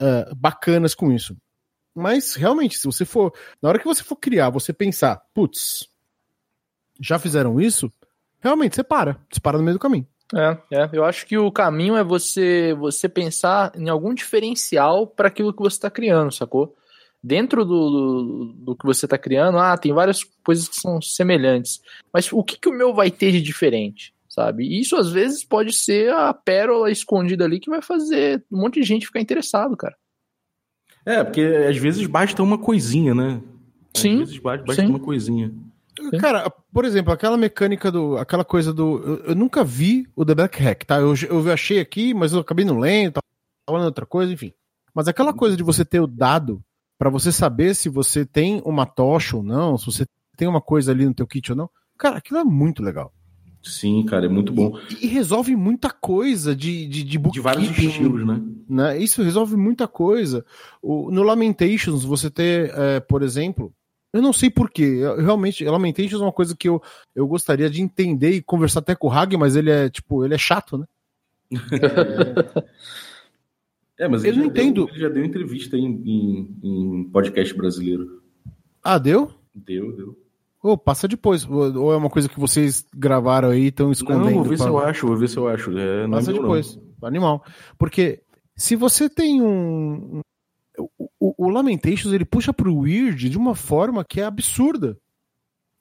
[0.00, 1.36] uh, bacanas com isso.
[1.94, 3.32] Mas realmente, se você for.
[3.62, 5.88] Na hora que você for criar, você pensar, putz,
[7.00, 7.92] já fizeram isso?
[8.40, 9.18] Realmente, você para.
[9.30, 10.06] Você para no meio do caminho.
[10.34, 10.90] É, é.
[10.92, 15.62] Eu acho que o caminho é você você pensar em algum diferencial para aquilo que
[15.62, 16.74] você está criando, sacou?
[17.22, 21.80] Dentro do, do, do, que você está criando, ah, tem várias coisas que são semelhantes.
[22.12, 24.12] Mas o que, que o meu vai ter de diferente?
[24.28, 24.64] Sabe?
[24.64, 28.80] E isso às vezes pode ser a pérola escondida ali que vai fazer um monte
[28.80, 29.96] de gente ficar interessado, cara.
[31.06, 33.40] É, porque às vezes basta uma coisinha, né?
[33.94, 34.22] Às sim.
[34.22, 34.86] Às vezes basta sim.
[34.86, 35.52] uma coisinha.
[36.10, 36.18] Sim.
[36.18, 38.16] Cara, por exemplo, aquela mecânica do.
[38.16, 38.98] aquela coisa do.
[38.98, 40.96] Eu, eu, nunca vi o The Black Hack, tá?
[40.96, 43.24] Eu, eu achei aqui, mas eu acabei não lendo, tava
[43.68, 44.52] falando outra coisa, enfim.
[44.94, 46.62] Mas aquela coisa de você ter o dado
[46.98, 50.92] para você saber se você tem uma tocha ou não, se você tem uma coisa
[50.92, 53.12] ali no teu kit ou não, cara, aquilo é muito legal.
[53.64, 54.78] Sim, cara, é muito bom.
[54.90, 58.42] E, e resolve muita coisa de, de, de De vários estilos, né?
[58.68, 58.98] né?
[58.98, 60.44] Isso resolve muita coisa.
[60.82, 63.72] O, no Lamentations, você ter, é, por exemplo,
[64.12, 65.00] eu não sei porquê.
[65.18, 66.80] Realmente, Lamentations é uma coisa que eu,
[67.16, 70.34] eu gostaria de entender e conversar até com o Hag, mas ele é, tipo, ele
[70.34, 70.86] é chato, né?
[73.98, 74.84] é, mas eu não entendo.
[74.86, 78.22] Deu, ele já deu entrevista em, em, em podcast brasileiro.
[78.82, 79.32] Ah, deu?
[79.54, 80.23] Deu, deu.
[80.64, 81.46] Ou passa depois.
[81.46, 84.30] Ou é uma coisa que vocês gravaram aí e estão escondendo?
[84.30, 84.64] Não, vou ver pra...
[84.64, 85.76] se eu acho, vou ver se eu acho.
[85.76, 86.76] É, passa é depois.
[87.02, 87.06] Não.
[87.06, 87.44] Animal.
[87.76, 88.22] Porque
[88.56, 90.22] se você tem um.
[91.20, 94.96] O, o, Lamentations ele puxa pro Weird de uma forma que é absurda.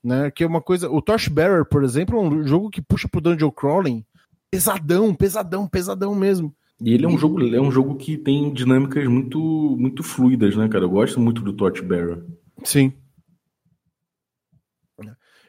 [0.03, 0.29] Né?
[0.29, 0.91] Que é uma coisa.
[0.91, 4.03] O Torchbearer, por exemplo, é um jogo que puxa pro Dungeon Crawling
[4.51, 6.53] pesadão, pesadão, pesadão mesmo.
[6.81, 9.39] E ele é um jogo, é um jogo que tem dinâmicas muito,
[9.79, 10.83] muito fluidas, né, cara?
[10.83, 12.21] Eu gosto muito do Torchbearer.
[12.65, 12.91] Sim.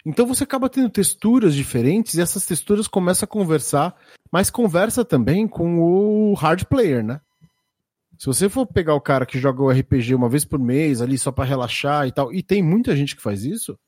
[0.04, 3.96] Então você acaba tendo texturas diferentes e essas texturas começam a conversar,
[4.30, 7.20] mas conversa também com o hard player, né?
[8.18, 11.18] Se você for pegar o cara que joga o RPG uma vez por mês ali
[11.18, 13.78] só para relaxar e tal, e tem muita gente que faz isso,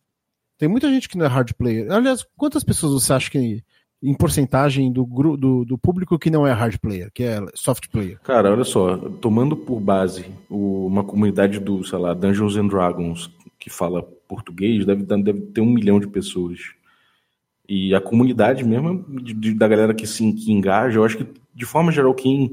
[0.58, 1.90] tem muita gente que não é hard player.
[1.92, 3.62] Aliás, quantas pessoas você acha que
[4.02, 5.04] em porcentagem do,
[5.36, 8.18] do, do público que não é hard player, que é soft player?
[8.22, 13.70] Cara, olha só, tomando por base uma comunidade do, sei lá, Dungeons and Dragons, que
[13.70, 16.60] fala português, deve, deve ter um milhão de pessoas.
[17.68, 21.26] E a comunidade mesmo, de, de, da galera que se que engaja, eu acho que,
[21.54, 22.52] de forma geral, quem,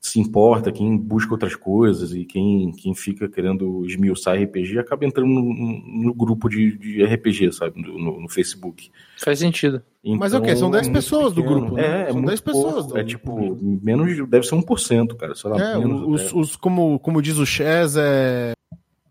[0.00, 5.28] se importa, quem busca outras coisas e quem, quem fica querendo esmiuçar RPG acaba entrando
[5.28, 7.80] no, no grupo de, de, RPG, sabe?
[7.82, 8.90] No, no, Facebook.
[9.18, 9.82] Faz sentido.
[10.02, 10.56] Então, Mas é o quê?
[10.56, 11.54] São 10 é pessoas pequeno.
[11.54, 11.74] do grupo.
[11.76, 12.08] Né?
[12.08, 12.86] É, São é 10 pessoas.
[12.86, 12.98] Do...
[12.98, 15.34] É tipo, menos, deve ser 1%, cara.
[15.34, 18.52] Sei lá, é, menos, os, os, como, como diz o Chess, é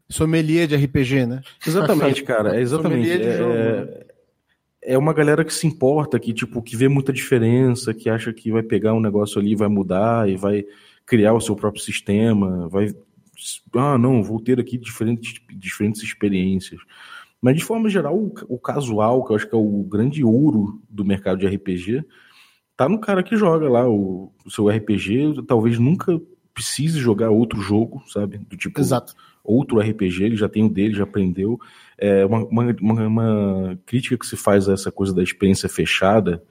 [0.09, 1.41] sommelier de RPG, né?
[1.65, 2.55] Exatamente, cara.
[2.57, 3.09] É exatamente.
[3.09, 4.03] É, jogo, né?
[4.81, 8.51] é uma galera que se importa, que tipo, que vê muita diferença, que acha que
[8.51, 10.65] vai pegar um negócio ali, vai mudar e vai
[11.05, 12.93] criar o seu próprio sistema, vai
[13.73, 16.81] ah, não, vou ter aqui diferentes, diferentes experiências.
[17.41, 20.81] Mas de forma geral, o, o casual, que eu acho que é o grande ouro
[20.89, 22.03] do mercado de RPG,
[22.75, 26.19] tá no cara que joga lá o, o seu RPG, talvez nunca
[26.53, 28.39] precise jogar outro jogo, sabe?
[28.39, 29.13] Do tipo Exato.
[29.49, 31.59] Outro RPG, ele já tem o dele, já aprendeu.
[31.97, 36.43] É, uma, uma, uma, crítica que se faz a essa coisa da experiência fechada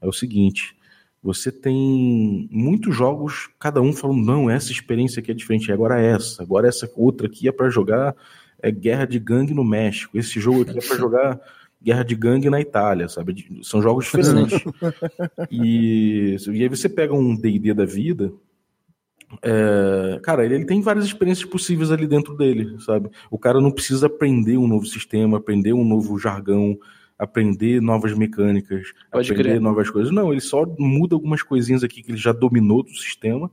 [0.00, 0.76] é o seguinte:
[1.22, 6.12] você tem muitos jogos, cada um falando, não, essa experiência aqui é diferente, agora é
[6.12, 8.14] essa, agora essa outra aqui é para jogar
[8.62, 11.40] é, Guerra de Gangue no México, esse jogo aqui é para jogar
[11.82, 13.46] Guerra de Gangue na Itália, sabe?
[13.62, 14.60] São jogos diferentes.
[15.50, 18.32] e, e aí você pega um D&D da vida,
[19.42, 23.10] é, cara, ele, ele, tem várias experiências possíveis ali dentro dele, sabe?
[23.30, 26.78] O cara não precisa aprender um novo sistema, aprender um novo jargão,
[27.18, 29.60] aprender novas mecânicas, Pode aprender crer.
[29.60, 30.12] novas coisas.
[30.12, 33.50] Não, ele só muda algumas coisinhas aqui que ele já dominou do sistema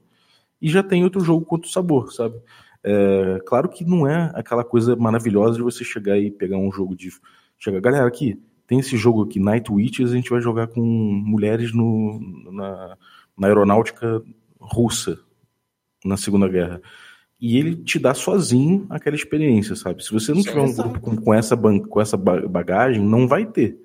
[0.62, 2.36] e já tem outro jogo com outro sabor, sabe?
[2.84, 6.96] É, claro que não é aquela coisa maravilhosa de você chegar e pegar um jogo
[6.96, 7.10] de.
[7.58, 11.74] Chegar, galera, aqui, tem esse jogo aqui, Night Witches, a gente vai jogar com mulheres
[11.74, 12.20] no,
[12.52, 12.98] na,
[13.38, 14.24] na aeronáutica
[14.60, 15.20] russa,
[16.04, 16.82] na Segunda Guerra.
[17.40, 20.04] E ele te dá sozinho aquela experiência, sabe?
[20.04, 23.80] Se você não tiver um grupo com, com, essa, com essa bagagem, não vai ter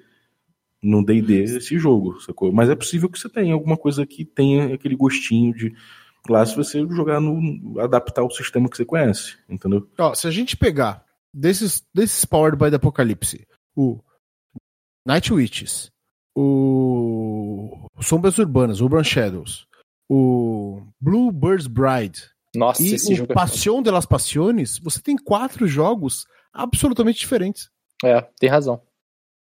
[0.83, 2.53] no D&D esse jogo, sacou?
[2.53, 5.75] Mas é possível que você tenha alguma coisa que tenha aquele gostinho de
[6.29, 9.89] lá se você jogar no adaptar o sistema que você conhece, entendeu?
[9.99, 14.01] Ó, se a gente pegar desses desses Powered by the Apocalypse, o
[15.07, 15.91] Night Witches,
[16.35, 19.67] o Sombras Urbanas, Urban Shadows,
[20.09, 22.23] o Bluebird's Bride
[22.55, 27.19] Nossa, e esse o jogo é Passion de las Passiones, você tem quatro jogos absolutamente
[27.19, 27.71] diferentes.
[28.05, 28.81] É, tem razão.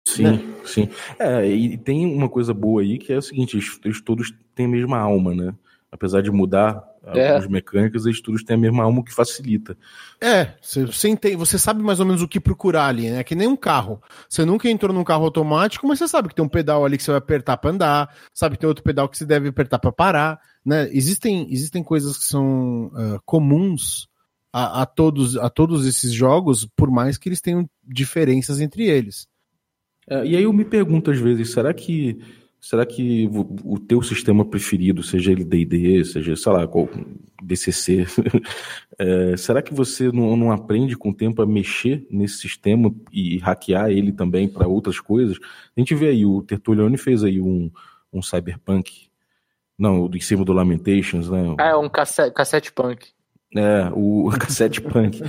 [0.07, 0.55] Sim, né?
[0.65, 0.89] sim.
[1.19, 4.69] É, e tem uma coisa boa aí que é o seguinte, eles todos têm a
[4.69, 5.55] mesma alma, né?
[5.91, 7.29] Apesar de mudar é.
[7.29, 9.77] algumas mecânicas, eles todos têm a mesma alma, que facilita.
[10.21, 13.23] É, você, entende, você sabe mais ou menos o que procurar ali, né?
[13.23, 14.03] Que nem um carro.
[14.29, 17.05] Você nunca entrou num carro automático, mas você sabe que tem um pedal ali que
[17.05, 19.93] você vai apertar para andar, sabe que tem outro pedal que você deve apertar para
[19.93, 20.89] parar, né?
[20.91, 24.09] Existem, existem coisas que são uh, comuns
[24.53, 29.29] a, a, todos, a todos esses jogos, por mais que eles tenham diferenças entre eles.
[30.09, 32.19] É, e aí eu me pergunto às vezes, será que
[32.69, 33.31] Será que
[33.65, 36.89] o teu sistema preferido, seja ele D&D, seja, sei lá, qual,
[37.41, 38.05] DCC,
[38.99, 43.39] é, será que você não, não, aprende com o tempo a mexer nesse sistema e
[43.39, 45.39] hackear ele também para outras coisas?
[45.77, 47.71] A gente vê aí, o Tertulione fez aí um,
[48.13, 49.11] um Cyberpunk,
[49.79, 51.55] não, em cima do Lamentations, né?
[51.61, 53.13] Ah, é um cassete, cassete punk.
[53.57, 55.21] É, o cassete punk.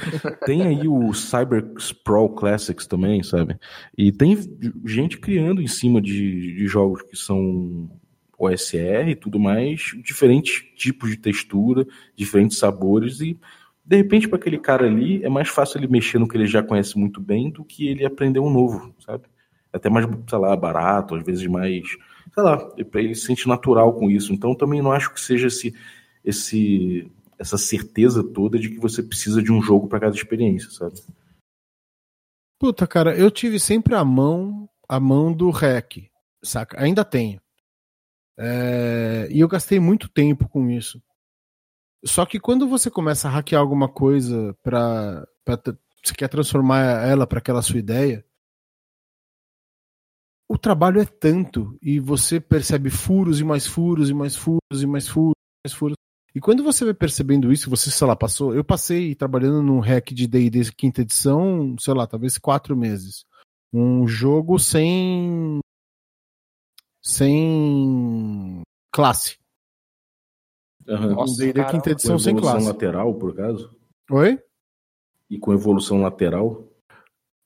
[0.46, 3.58] Tem aí o Cyber Sprawl Classics também, sabe?
[3.98, 4.38] E tem
[4.86, 7.90] gente criando em cima de, de jogos que são
[8.38, 13.40] OSR e tudo mais, diferentes tipos de textura, diferentes sabores e
[13.84, 16.62] de repente para aquele cara ali é mais fácil ele mexer no que ele já
[16.62, 19.24] conhece muito bem do que ele aprender um novo, sabe?
[19.72, 21.88] É até mais, sei lá, barato, às vezes mais,
[22.34, 24.34] sei lá, ele se sente natural com isso.
[24.34, 25.74] Então também não acho que seja esse
[26.24, 27.10] esse
[27.40, 30.96] essa certeza toda de que você precisa de um jogo para cada experiência, sabe?
[32.60, 36.10] Puta, cara, eu tive sempre a mão, a mão do REC,
[36.44, 36.82] saca?
[36.82, 37.40] Ainda tenho.
[38.38, 39.28] É...
[39.32, 41.02] E eu gastei muito tempo com isso.
[42.06, 45.28] Só que quando você começa a hackear alguma coisa para
[46.04, 48.26] você quer transformar ela para aquela sua ideia,
[50.50, 54.88] o trabalho é tanto e você percebe furos e mais furos e mais furos e
[54.88, 55.97] mais furos, e mais furos.
[56.38, 58.54] E quando você vai percebendo isso, você, sei lá, passou.
[58.54, 63.26] Eu passei trabalhando num hack de DD quinta edição, sei lá, talvez quatro meses.
[63.74, 65.60] Um jogo sem.
[67.02, 68.62] sem.
[68.94, 69.40] classe.
[70.88, 71.24] Uhum.
[71.24, 72.68] um DD quinta edição sem classe.
[72.68, 73.76] lateral, por acaso?
[74.12, 74.40] Oi?
[75.32, 76.72] E com evolução lateral?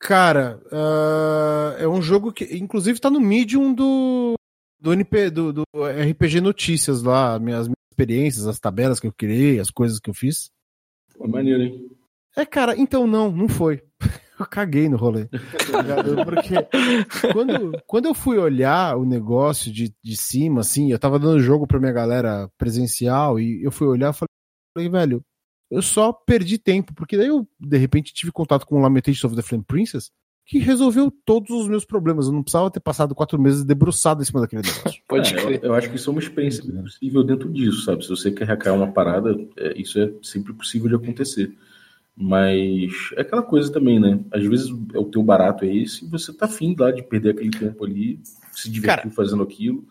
[0.02, 4.34] Cara, uh, é um jogo que, inclusive, tá no medium do,
[4.82, 7.70] do, NP, do, do RPG Notícias lá, minhas,
[8.02, 10.52] experiências, as tabelas que eu criei, as coisas que eu fiz.
[11.18, 11.90] Foi maneiro, hein?
[12.36, 13.84] É, cara, então não, não foi.
[14.40, 15.28] eu caguei no rolê.
[16.26, 16.56] Porque
[17.32, 21.68] quando, quando eu fui olhar o negócio de, de cima, assim, eu tava dando jogo
[21.68, 25.24] pra minha galera presencial e eu fui olhar e falei, velho,
[25.70, 29.36] eu só perdi tempo, porque daí eu, de repente, tive contato com o Lamentation of
[29.36, 30.12] the Flame Princess,
[30.52, 32.26] que resolveu todos os meus problemas.
[32.26, 35.02] Eu não precisava ter passado quatro meses debruçado em cima daquele negócio.
[35.08, 35.60] Pode É, eu, crer.
[35.64, 38.04] eu acho que isso é uma experiência possível dentro disso, sabe?
[38.04, 41.56] Se você quer hackear uma parada, é, isso é sempre possível de acontecer.
[42.18, 44.20] Mas é aquela coisa também, né?
[44.30, 47.30] Às vezes é o teu barato é esse, e você tá afim lá de perder
[47.30, 48.20] aquele tempo ali,
[48.52, 49.86] se divertir fazendo aquilo,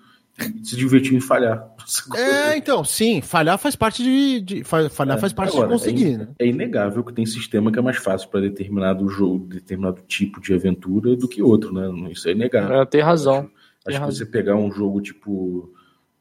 [0.62, 1.68] se divertir em falhar.
[2.16, 4.40] É, então, sim, falhar faz parte de.
[4.40, 6.28] de- fa- falhar faz parte Agora, de conseguir, é, né?
[6.38, 10.52] é inegável que tem sistema que é mais fácil para determinado jogo, determinado tipo de
[10.54, 12.10] aventura do que outro, né?
[12.10, 12.80] Isso é inegável.
[12.80, 13.38] É, tem razão.
[13.38, 13.50] Acho, Tem
[13.86, 14.12] acho que razão.
[14.12, 15.72] você pegar um jogo tipo,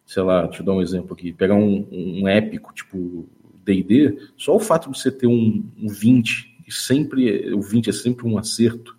[0.06, 3.28] sei lá, deixa eu dar um exemplo aqui, pegar um, um épico tipo
[3.66, 7.94] D&D, só o fato de você ter um, um 20 e sempre o 20 é
[7.94, 8.96] sempre um acerto,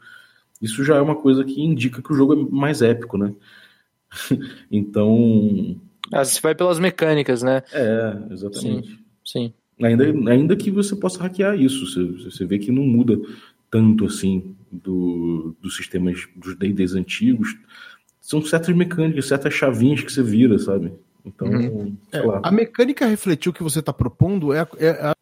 [0.61, 3.33] isso já é uma coisa que indica que o jogo é mais épico, né?
[4.71, 5.77] então,
[6.13, 7.63] Ah, você vai pelas mecânicas, né?
[7.73, 8.99] é, exatamente.
[9.25, 9.53] Sim.
[9.81, 13.19] Ainda, ainda que você possa hackear isso, você, você vê que não muda
[13.71, 17.57] tanto assim do, dos sistemas dos D&Ds antigos.
[18.21, 20.93] São certas mecânicas, certas chavinhas que você vira, sabe?
[21.25, 21.49] Então,
[22.11, 22.41] sei lá.
[22.45, 25.13] A mecânica refletir o que você tá propondo é, é- é-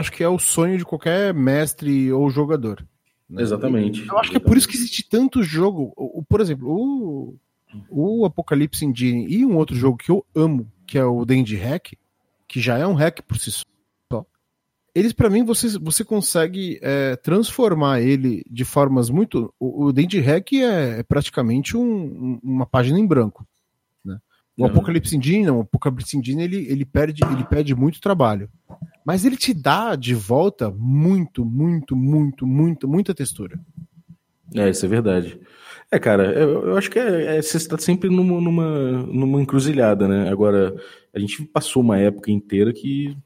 [0.00, 2.86] acho que é o sonho de qualquer mestre ou jogador.
[3.28, 3.42] né?
[3.42, 4.06] Exatamente.
[4.08, 5.92] Eu acho que é por isso que existe tanto jogo.
[5.96, 7.36] O, o- por exemplo, o,
[7.90, 11.92] o Apocalypse Engine e um outro jogo que eu amo, que é o Dandy Hack,
[12.48, 13.64] que já é um hack por si só.
[14.94, 19.52] Eles, pra mim, você, você consegue é, transformar ele de formas muito.
[19.60, 23.46] O, o Dandy Hack é, é praticamente um- um- uma página em branco.
[24.04, 24.18] Né?
[24.56, 24.70] O Uhum.
[24.70, 25.58] Apocalypse Engine, não.
[25.58, 28.48] O Apocalypse Engine ele, ele, perde, ele perde muito trabalho.
[29.04, 33.60] Mas ele te dá de volta muito, muito, muito, muito, muita textura.
[34.54, 35.38] É, isso é verdade.
[35.90, 40.08] É, cara, eu, eu acho que é, é- você está sempre numa, numa, numa encruzilhada,
[40.08, 40.28] né?
[40.30, 40.74] Agora,
[41.14, 43.16] a gente passou uma época inteira que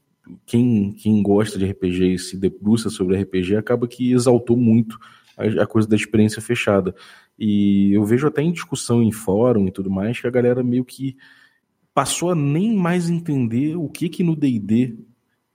[0.45, 4.97] quem, quem gosta de RPG e se debruça sobre RPG acaba que exaltou muito
[5.37, 6.95] a, a coisa da experiência fechada.
[7.37, 10.85] E eu vejo até em discussão em fórum e tudo mais que a galera meio
[10.85, 11.17] que
[11.93, 14.97] passou a nem mais entender o que que no D&D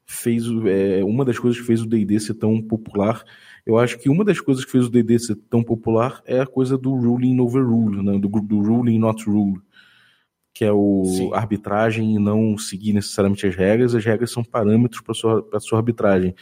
[0.05, 3.25] fez é, uma das coisas que fez o D&D ser tão popular
[3.67, 6.47] eu acho que uma das coisas que fez o D&D ser tão popular é a
[6.47, 8.13] coisa do ruling over rule, né?
[8.17, 9.61] do, do ruling not rule,
[10.55, 11.35] que é o Sim.
[11.35, 16.35] arbitragem e não seguir necessariamente as regras, as regras são parâmetros para sua sua arbitragem.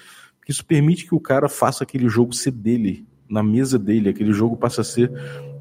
[0.46, 4.56] Isso permite que o cara faça aquele jogo ser dele, na mesa dele, aquele jogo
[4.56, 5.10] passa a ser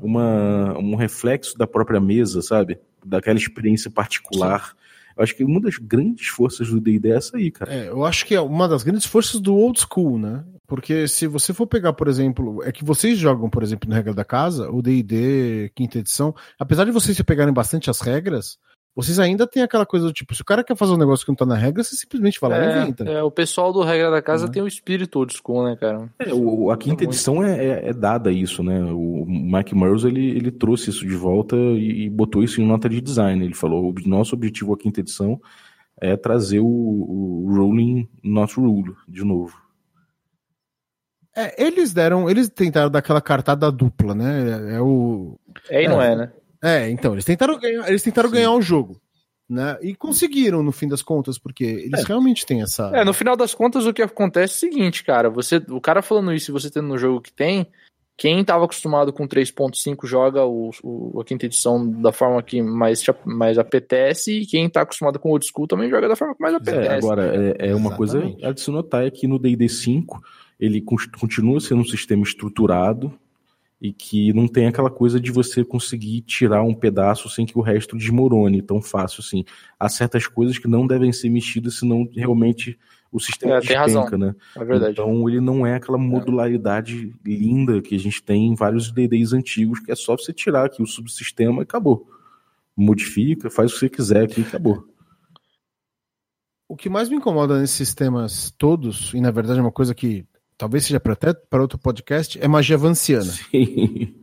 [0.01, 2.77] uma, um reflexo da própria mesa, sabe?
[3.05, 4.75] Daquela experiência particular.
[5.15, 7.73] Eu acho que uma das grandes forças do D&D é essa aí, cara.
[7.73, 10.43] É, eu acho que é uma das grandes forças do old school, né?
[10.73, 14.11] Porque se você for pegar, por exemplo, é que vocês jogam, por exemplo, no Regra
[14.11, 18.57] da Casa, o D&D quinta edição, apesar de vocês se pegarem bastante as regras,
[18.95, 21.29] vocês ainda tem aquela coisa do tipo, se o cara quer fazer um negócio que
[21.31, 23.07] não tá na regra, você simplesmente lá e inventa.
[23.07, 24.51] É, é, o pessoal do Regra da Casa Né?
[24.51, 26.11] tem o espírito old school, né, cara?
[26.17, 28.81] É, o, a quinta edição é, é- é dada isso, né?
[28.91, 32.89] O Mike Murrows, ele, ele trouxe isso de volta e, e botou isso em nota
[32.89, 33.45] de design.
[33.45, 35.39] Ele falou, o nosso objetivo a quinta edição
[36.01, 39.61] é trazer o, o Rolling Not Rule de novo.
[41.35, 44.71] É, eles deram, eles tentaram dar aquela cartada dupla, né?
[44.71, 45.37] É, é o
[45.69, 46.31] É e não é, né?
[46.61, 48.35] É, então, eles tentaram ganhar, eles tentaram Sim.
[48.35, 49.01] ganhar o jogo,
[49.49, 49.77] né?
[49.81, 52.07] E conseguiram no fim das contas, porque eles É.
[52.07, 55.29] realmente têm essa É, no final das contas, o que acontece é o seguinte, cara.
[55.29, 57.67] Você, o cara falando isso e você tendo no jogo que tem,
[58.15, 63.03] quem tava acostumado com 3.5 joga o, o- a quinta edição da forma que mais,
[63.25, 66.53] mais apetece, e quem tá acostumado com old school também joga da forma que mais
[66.53, 66.97] É, apetece.
[67.05, 70.21] agora, é, é uma coisa a de se notar é que no D&D 5
[70.63, 73.11] ele continua sendo um sistema estruturado
[73.81, 77.61] e que não tem aquela coisa de você conseguir tirar um pedaço sem que o
[77.61, 79.43] resto desmorone tão fácil assim.
[79.77, 82.79] Há certas coisas que não devem ser mexidas, senão realmente
[83.11, 84.03] o sistema É, tem razão.
[84.03, 84.33] despenca, né?
[84.55, 84.93] É verdade.
[84.93, 89.81] Então ele não é aquela modularidade linda que a gente tem em vários D&Ds antigos,
[89.81, 92.07] que é só você tirar aqui o subsistema e acabou.
[92.77, 94.87] Modifica, faz o que você quiser aqui e acabou.
[96.69, 100.25] O que mais me incomoda nesses sistemas todos, e na verdade é uma coisa que
[100.57, 103.31] talvez seja para até para outro podcast, é magia vanciana.
[103.51, 104.15] Sim.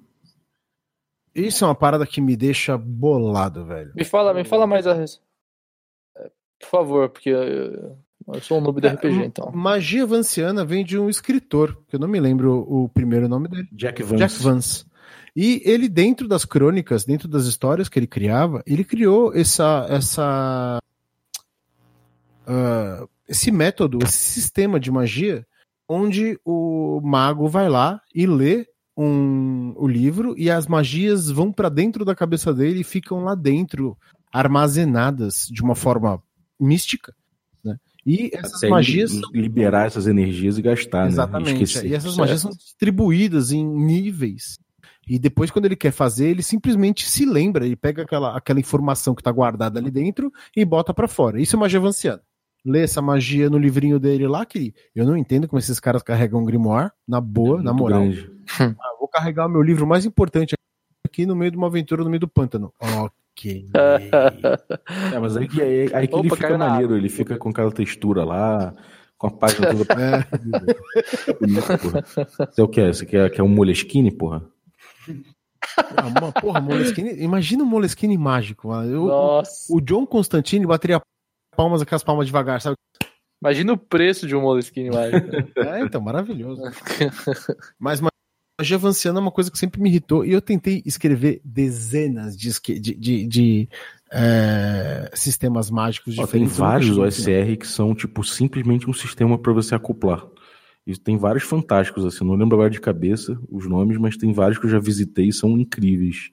[1.35, 3.93] Isso é uma parada que me deixa bolado, velho.
[3.95, 5.07] Me fala, me fala mais a É,
[6.59, 7.97] Por favor, porque eu,
[8.35, 9.51] eu sou um noob do É, RPG, então.
[9.53, 13.69] Magia vanciana vem de um escritor, que eu não me lembro o primeiro nome dele.
[13.73, 14.17] Jack Vance.
[14.17, 14.85] Jack Vance.
[15.35, 19.87] E ele, dentro das crônicas, dentro das histórias que ele criava, ele criou essa.
[19.89, 20.81] essa
[22.47, 25.47] ah, esse método, esse sistema de magia
[25.91, 28.65] onde o mago vai lá e lê
[28.97, 33.35] um, o livro e as magias vão para dentro da cabeça dele e ficam lá
[33.35, 33.99] dentro,
[34.33, 36.23] armazenadas de uma forma
[36.61, 37.13] mística.
[37.65, 37.77] Né?
[38.07, 39.11] E essas Até magias.
[39.11, 41.09] li- liberar essas energias e gastar, né?
[41.09, 41.63] Exatamente.
[41.65, 41.91] Esquecer.
[41.91, 44.59] E essas magias são distribuídas em níveis.
[45.09, 49.13] E depois, quando ele quer fazer, ele simplesmente se lembra, ele pega aquela, aquela informação
[49.13, 51.41] que está guardada ali dentro e bota para fora.
[51.41, 52.23] Isso é magia avançada.
[52.65, 56.41] Lê essa magia no livrinho dele lá, que eu não entendo como esses caras carregam
[56.41, 58.03] um grimoire, na boa, na Muito moral.
[58.59, 60.55] Ah, vou carregar o meu livro mais importante
[61.07, 62.73] aqui no meio de uma aventura no meio do pântano.
[62.81, 63.67] Ok.
[65.15, 67.39] É, mas aí que, aí, aí que ele Opa, fica caiu na maneiro, ele fica
[67.39, 68.75] com aquela textura lá,
[69.17, 71.33] com a página toda É.
[71.41, 72.05] bonita, porra.
[72.51, 72.87] Você é o que?
[72.89, 74.43] Você quer, quer um Moleskine, porra?
[75.97, 78.69] Ah, uma- porra, Moleskine, imagina o Moleskine mágico.
[78.69, 78.91] mano.
[78.93, 79.73] Eu- Nossa.
[79.73, 81.01] o John Constantine bateria
[81.61, 82.75] palmas, aquelas palmas devagar, sabe?
[83.43, 85.29] Imagina o preço de um Moleskine mágico.
[85.59, 86.63] É, então, maravilhoso.
[87.79, 92.35] Mas magia vanciana é uma coisa que sempre me irritou e eu tentei escrever dezenas
[92.37, 92.51] de,
[92.81, 93.69] de, de- de,
[94.11, 96.59] é, sistemas mágicos Ó, tem diferentes.
[96.59, 96.97] nunca vários.
[96.99, 100.27] OSR que são, tipo, simplesmente um sistema para você acoplar.
[100.87, 104.59] E tem vários fantásticos, assim, não lembro agora de cabeça os nomes, mas tem vários
[104.59, 106.31] que eu já visitei e são incríveis.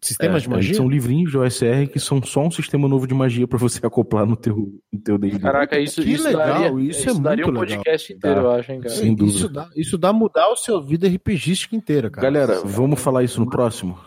[0.00, 0.74] Sistemas É, de magia?
[0.74, 4.24] São livrinhos de OSR que são só um sistema novo de magia para você acoplar
[4.26, 4.56] no teu,
[4.92, 5.38] no teu D&D.
[5.40, 7.78] Caraca, isso, Que isso legal, daria, isso é daria um muito legal.
[7.82, 8.42] podcast inteiro, Dá.
[8.42, 8.94] eu acho, hein, cara.
[8.94, 9.36] Sem dúvida.
[9.38, 12.30] Isso dá, isso dá mudar o seu vida RPGística inteira, cara.
[12.30, 13.98] Galera, vamos falar isso no próximo?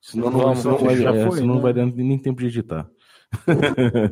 [0.00, 1.60] Senão não, Vamos, senão vamos, vai, já é, foi, senão não né?
[1.62, 2.88] vai dar nem tempo de editar.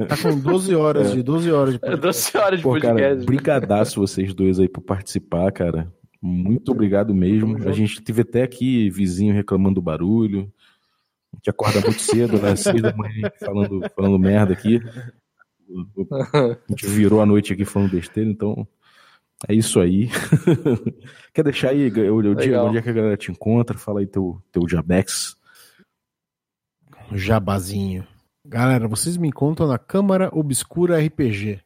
[0.07, 3.27] Tá com 12 horas de 12 horas de É 12 horas de Pô, cara, podcast.
[3.27, 5.93] brigadaço vocês dois aí por participar, cara.
[6.21, 7.57] Muito obrigado mesmo.
[7.69, 10.53] A gente teve até aqui vizinho reclamando do barulho.
[11.39, 12.55] A gente acorda muito cedo, né?
[12.57, 14.81] Seis da manhã falando, falando merda aqui.
[16.35, 18.67] A gente virou a noite aqui falando besteira, então
[19.49, 20.09] é isso aí.
[21.33, 23.79] Quer deixar aí, o, o dia, onde é que a galera te encontra?
[23.79, 25.37] Fala aí teu, teu Jabex.
[27.13, 28.05] Jabazinho.
[28.45, 31.61] Galera, vocês me encontram na Câmara Obscura RPG.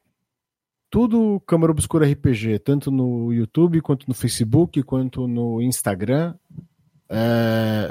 [0.91, 6.35] Tudo Câmara Obscura RPG, tanto no YouTube, quanto no Facebook, quanto no Instagram.
[7.09, 7.89] É,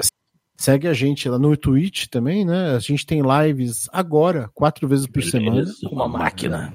[0.56, 2.74] Segue a gente lá no Twitch também, né?
[2.74, 5.64] A gente tem lives agora, quatro vezes por semana.
[5.90, 6.72] Uma máquina.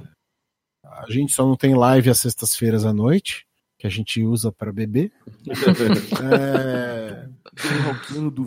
[0.84, 3.45] A gente só não tem live às sextas-feiras à noite,
[3.78, 5.11] que a gente usa para beber.
[6.23, 7.28] É,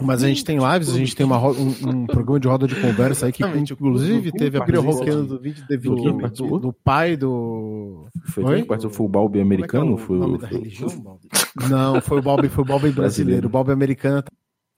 [0.03, 2.67] Mas a gente tem lives, a gente tem uma ro- um, um programa de roda
[2.67, 5.97] de conversa aí que inclusive teve a Brilho Roqueiro do vídeo do,
[6.31, 8.07] do, do pai do.
[8.27, 8.57] Foi Oi?
[8.57, 8.97] quem participou?
[8.97, 9.93] Foi o Balbi americano?
[9.93, 11.29] É é Foi o o- nome da religião, Balbi?
[11.69, 13.47] Não, foi o Balbi, foi o Balbi brasileiro.
[13.47, 14.23] O Balbi americano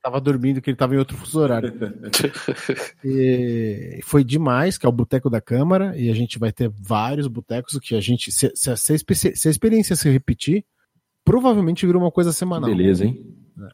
[0.02, 1.72] tava dormindo, que ele tava em outro fuso horário.
[3.04, 7.26] E foi demais, que é o Boteco da Câmara, e a gente vai ter vários
[7.26, 8.30] botecos que a gente.
[8.30, 8.96] Se, se a, se
[9.34, 10.64] se a experiência se repetir,
[11.24, 12.70] provavelmente vira uma coisa semanal.
[12.70, 13.24] Beleza, hein?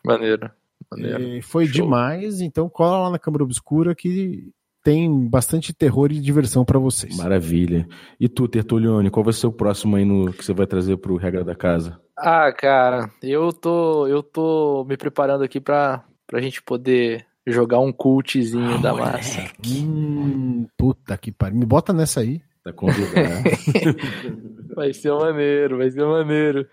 [0.04, 0.50] Maneiro.
[0.90, 1.22] Maneiro.
[1.22, 1.72] E foi Show.
[1.84, 4.50] demais, então cola lá na Câmara Obscura que
[4.82, 7.16] tem bastante terror e diversão pra vocês.
[7.16, 7.86] Maravilha.
[8.18, 11.16] E tu, Tertulione, qual vai ser o próximo aí no, que você vai trazer pro
[11.16, 12.00] Regra da Casa?
[12.16, 17.90] Ah, cara, eu tô, eu tô me preparando aqui pra, pra gente poder jogar um
[17.90, 19.50] cultzinho da massa.
[19.66, 21.58] Hum, puta que pariu.
[21.58, 22.40] Me bota nessa aí.
[22.62, 23.48] Tá convidado.
[24.76, 26.68] Vai ser maneiro, vai ser maneiro.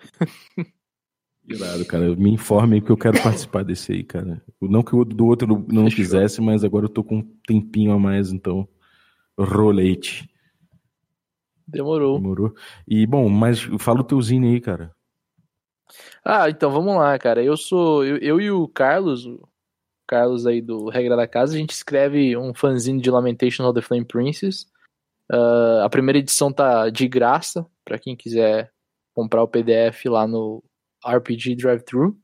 [1.47, 2.15] Irado, cara.
[2.15, 4.41] Me informe aí que eu quero participar desse aí, cara.
[4.61, 5.95] Não que o do outro não Fechou.
[5.95, 8.67] quisesse, mas agora eu tô com um tempinho a mais, então.
[9.37, 10.29] Rolete.
[11.67, 12.19] Demorou.
[12.19, 12.53] Demorou.
[12.87, 14.94] E, bom, mas fala o teu zine aí, cara.
[16.23, 17.43] Ah, então vamos lá, cara.
[17.43, 18.05] Eu sou.
[18.05, 19.47] Eu, eu e o Carlos, o
[20.07, 23.81] Carlos aí do Regra da Casa, a gente escreve um fanzine de Lamentation of the
[23.85, 24.65] Flame Princess.
[25.31, 28.71] Ah, a primeira edição tá de graça, pra quem quiser
[29.13, 30.63] comprar o PDF lá no
[31.05, 32.17] RPG Drive-Thru.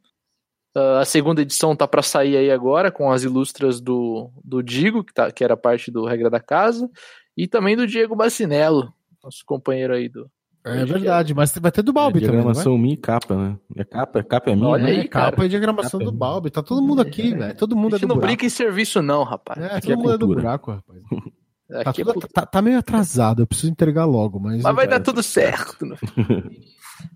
[0.75, 5.03] Ah, a segunda edição tá pra sair aí agora, com as ilustras do, do Digo,
[5.03, 6.89] que, tá, que era parte do Regra da Casa,
[7.35, 8.93] e também do Diego Bacinello,
[9.23, 10.29] nosso companheiro aí do.
[10.63, 12.37] É verdade, mas vai ter do Balbi é, também.
[12.37, 12.53] Não vai?
[12.53, 13.57] diagramação minha e capa, né?
[13.75, 14.91] É capa, capa é minha, Olha né?
[14.91, 15.31] aí, É, cara.
[15.31, 16.17] capa e diagramação Capa é do.
[16.17, 16.51] Balbi.
[16.51, 17.55] Tá todo mundo aqui, velho.
[17.57, 18.27] Todo mundo A é gente do não buraco.
[18.27, 19.59] brinca em serviço, não, rapaz.
[19.59, 20.41] É, Aqui todo é mundo é do cultura.
[20.41, 21.01] buraco, rapaz.
[21.71, 24.61] Tá, Aqui é tudo- tá- tá meio atrasado, eu preciso entregar logo, mas.
[24.61, 25.85] Mas vai dar tudo certo.
[25.85, 25.95] né?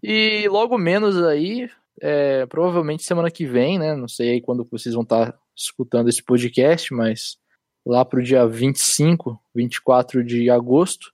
[0.02, 1.70] e logo menos aí,
[2.02, 3.96] é, provavelmente semana que vem, né?
[3.96, 7.38] Não sei aí quando vocês vão estar escutando esse podcast, mas
[7.86, 11.12] lá pro dia 25, 24 de agosto,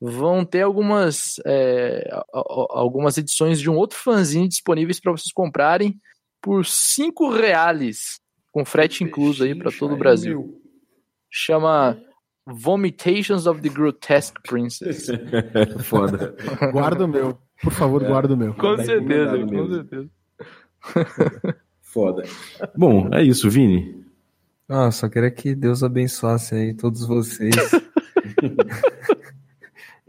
[0.00, 5.98] vão ter algumas, é, algumas edições de um outro fanzine disponíveis para vocês comprarem
[6.40, 8.20] por 5 reais,
[8.52, 10.60] com frete incluso aí para todo o Brasil.
[11.30, 12.00] Chama
[12.46, 15.06] Vomitations of the Grotesque Princess.
[15.84, 16.34] Foda.
[16.72, 17.38] Guarda o meu.
[17.62, 18.54] Por favor, guarda o meu.
[18.54, 19.74] Com certeza, com mesmo.
[19.74, 20.10] certeza.
[21.82, 22.22] Foda.
[22.76, 24.04] Bom, é isso, Vini.
[24.68, 27.54] Ah, só queria que Deus abençoasse aí todos vocês.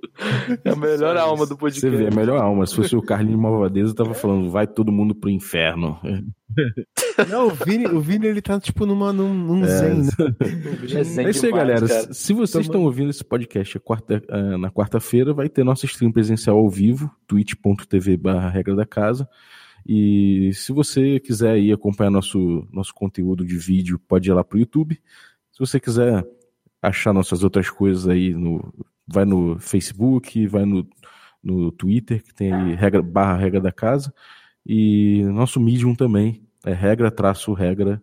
[0.65, 2.15] É a melhor alma do Você vê, a podcast.
[2.17, 2.65] melhor alma.
[2.65, 5.99] Se fosse o Carlinhos Malvadeza, eu tava falando, vai todo mundo pro inferno.
[7.29, 10.09] Não, o Vini, o Vini ele tá tipo numa, num, num zen, né?
[10.99, 11.87] É zen É isso aí, galera.
[11.87, 12.13] cara.
[12.13, 14.21] Se vocês estão ouvindo esse podcast a quarta-
[14.57, 19.27] na quarta-feira, vai ter nossa stream presencial ao vivo, twitch.tv barra regra da casa.
[19.87, 24.59] E se você quiser aí acompanhar nosso, nosso conteúdo de vídeo, pode ir lá pro
[24.59, 24.99] YouTube.
[25.51, 26.25] Se você quiser
[26.81, 28.73] achar nossas outras coisas aí, no,
[29.11, 30.87] vai no Facebook, vai no,
[31.43, 34.13] no Twitter, que tem aí regra, barra regra da casa.
[34.65, 38.01] E nosso Medium também, é regra traço regra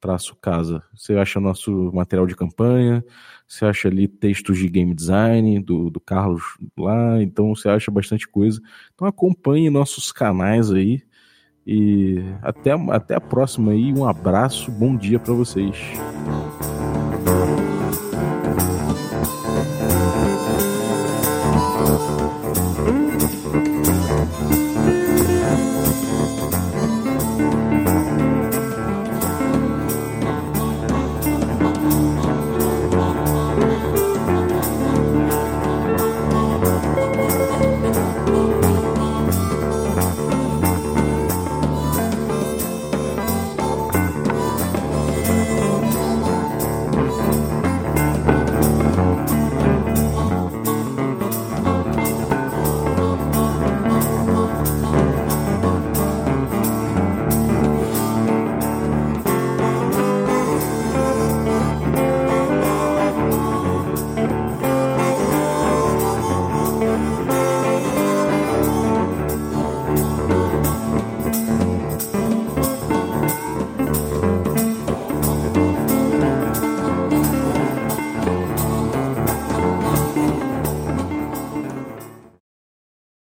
[0.00, 0.82] traço casa.
[0.94, 3.04] Você acha nosso material de campanha,
[3.46, 6.42] você acha ali textos de game design do, do Carlos
[6.76, 8.60] lá, então você acha bastante coisa.
[8.94, 11.02] Então acompanhe nossos canais aí
[11.66, 13.92] e até, até a próxima aí.
[13.92, 15.76] Um abraço, bom dia para vocês.